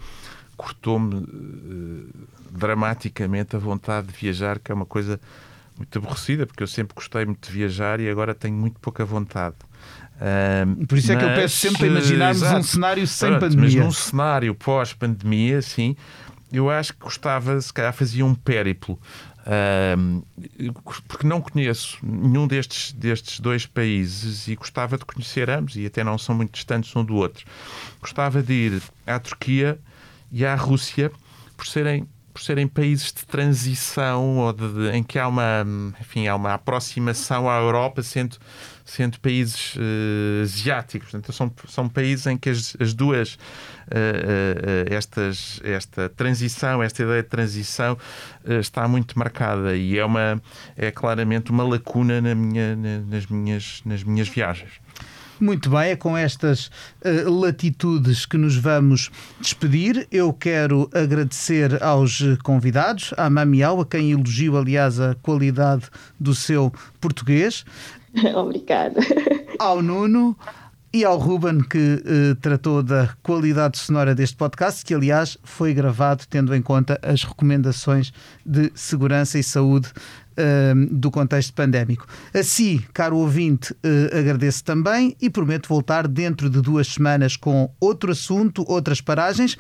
cortou-me 0.56 1.22
eh, 1.22 2.26
dramaticamente 2.50 3.56
a 3.56 3.58
vontade 3.58 4.06
de 4.06 4.14
viajar, 4.14 4.58
que 4.58 4.72
é 4.72 4.74
uma 4.74 4.86
coisa 4.86 5.20
muito 5.76 5.98
aborrecida, 5.98 6.46
porque 6.46 6.62
eu 6.62 6.66
sempre 6.66 6.94
gostei 6.94 7.26
muito 7.26 7.46
de 7.46 7.52
viajar 7.52 8.00
e 8.00 8.08
agora 8.08 8.34
tenho 8.34 8.54
muito 8.54 8.80
pouca 8.80 9.04
vontade. 9.04 9.56
Por 10.88 10.96
isso 10.96 11.08
mas, 11.08 11.16
é 11.16 11.18
que 11.18 11.24
eu 11.24 11.34
peço 11.34 11.56
sempre 11.56 11.84
a 11.84 11.86
imaginarmos 11.88 12.42
exato, 12.42 12.60
um 12.60 12.62
cenário 12.62 13.06
sem 13.06 13.28
pronto, 13.30 13.40
pandemia. 13.40 13.64
Mas 13.64 13.74
num 13.74 13.92
cenário 13.92 14.54
pós-pandemia, 14.54 15.60
sim, 15.60 15.96
eu 16.52 16.70
acho 16.70 16.92
que 16.92 17.00
gostava, 17.00 17.60
se 17.60 17.72
calhar 17.72 17.92
fazia 17.92 18.24
um 18.24 18.34
périplo 18.34 18.98
porque 21.06 21.26
não 21.26 21.40
conheço 21.40 21.98
nenhum 22.02 22.46
destes, 22.46 22.92
destes 22.92 23.40
dois 23.40 23.66
países 23.66 24.48
e 24.48 24.56
gostava 24.56 24.96
de 24.96 25.04
conhecer 25.04 25.50
ambos, 25.50 25.76
e 25.76 25.84
até 25.84 26.02
não 26.02 26.16
são 26.16 26.34
muito 26.34 26.52
distantes 26.52 26.94
um 26.96 27.04
do 27.04 27.14
outro. 27.14 27.44
Gostava 28.00 28.42
de 28.42 28.52
ir 28.52 28.82
à 29.06 29.18
Turquia 29.18 29.78
e 30.32 30.44
à 30.44 30.54
Rússia 30.54 31.12
por 31.56 31.66
serem 31.66 32.08
por 32.32 32.42
serem 32.42 32.66
países 32.66 33.12
de 33.12 33.24
transição 33.24 34.38
ou 34.38 34.52
de, 34.52 34.68
de, 34.68 34.90
em 34.96 35.04
que 35.04 35.20
há 35.20 35.28
uma, 35.28 35.64
enfim, 36.00 36.26
há 36.26 36.34
uma 36.34 36.54
aproximação 36.54 37.48
à 37.48 37.58
Europa, 37.58 38.02
sendo, 38.02 38.36
sendo 38.84 39.18
países 39.18 39.74
uh, 39.76 40.42
asiáticos. 40.42 41.10
Portanto, 41.10 41.32
são, 41.32 41.52
são 41.68 41.88
países 41.88 42.26
em 42.26 42.36
que 42.36 42.50
as, 42.50 42.76
as 42.78 42.92
duas, 42.92 43.34
uh, 43.34 43.38
uh, 43.88 44.94
estas, 44.94 45.60
esta 45.64 46.08
transição, 46.08 46.82
esta 46.82 47.02
ideia 47.02 47.22
de 47.22 47.28
transição 47.28 47.96
está 48.60 48.86
muito 48.86 49.18
marcada 49.18 49.74
e 49.74 49.98
é, 49.98 50.04
uma, 50.04 50.40
é 50.76 50.90
claramente 50.90 51.50
uma 51.50 51.64
lacuna 51.64 52.20
na 52.20 52.34
minha, 52.34 52.76
na, 52.76 52.98
nas, 52.98 53.26
minhas, 53.26 53.80
nas 53.84 54.04
minhas 54.04 54.28
viagens. 54.28 54.72
Muito 55.40 55.68
bem, 55.68 55.90
é 55.90 55.96
com 55.96 56.16
estas 56.16 56.66
uh, 56.66 57.28
latitudes 57.28 58.24
que 58.24 58.36
nos 58.36 58.56
vamos 58.56 59.10
despedir. 59.40 60.06
Eu 60.10 60.32
quero 60.32 60.88
agradecer 60.94 61.82
aos 61.82 62.22
convidados, 62.44 63.12
à 63.16 63.28
Mamiau, 63.28 63.80
a 63.80 63.86
quem 63.86 64.12
elogio, 64.12 64.56
aliás, 64.56 65.00
a 65.00 65.16
qualidade 65.16 65.90
do 66.20 66.34
seu 66.34 66.72
português. 67.00 67.64
Obrigada. 68.34 69.00
Ao 69.58 69.82
Nuno 69.82 70.36
e 70.94 71.04
ao 71.04 71.18
Ruben, 71.18 71.60
que 71.60 71.76
uh, 71.96 72.36
tratou 72.36 72.80
da 72.80 73.08
qualidade 73.20 73.78
sonora 73.78 74.14
deste 74.14 74.36
podcast, 74.36 74.84
que 74.84 74.94
aliás 74.94 75.36
foi 75.42 75.74
gravado 75.74 76.22
tendo 76.30 76.54
em 76.54 76.62
conta 76.62 77.00
as 77.02 77.24
recomendações 77.24 78.12
de 78.46 78.70
segurança 78.76 79.36
e 79.36 79.42
saúde 79.42 79.88
uh, 79.88 80.94
do 80.94 81.10
contexto 81.10 81.52
pandémico. 81.52 82.06
Assim, 82.32 82.80
caro 82.92 83.16
ouvinte, 83.16 83.72
uh, 83.72 84.16
agradeço 84.16 84.62
também 84.62 85.16
e 85.20 85.28
prometo 85.28 85.68
voltar 85.68 86.06
dentro 86.06 86.48
de 86.48 86.60
duas 86.60 86.86
semanas 86.86 87.36
com 87.36 87.68
outro 87.80 88.12
assunto, 88.12 88.64
outras 88.68 89.00
paragens. 89.00 89.58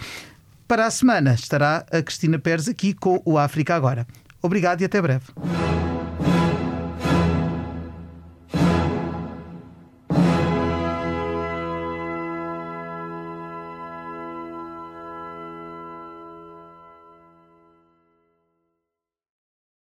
Para 0.68 0.86
a 0.86 0.90
semana 0.90 1.34
estará 1.34 1.84
a 1.90 2.00
Cristina 2.00 2.38
Pérez 2.38 2.68
aqui 2.68 2.94
com 2.94 3.20
o 3.24 3.36
África 3.36 3.74
Agora. 3.74 4.06
Obrigado 4.40 4.82
e 4.82 4.84
até 4.84 5.02
breve. 5.02 5.24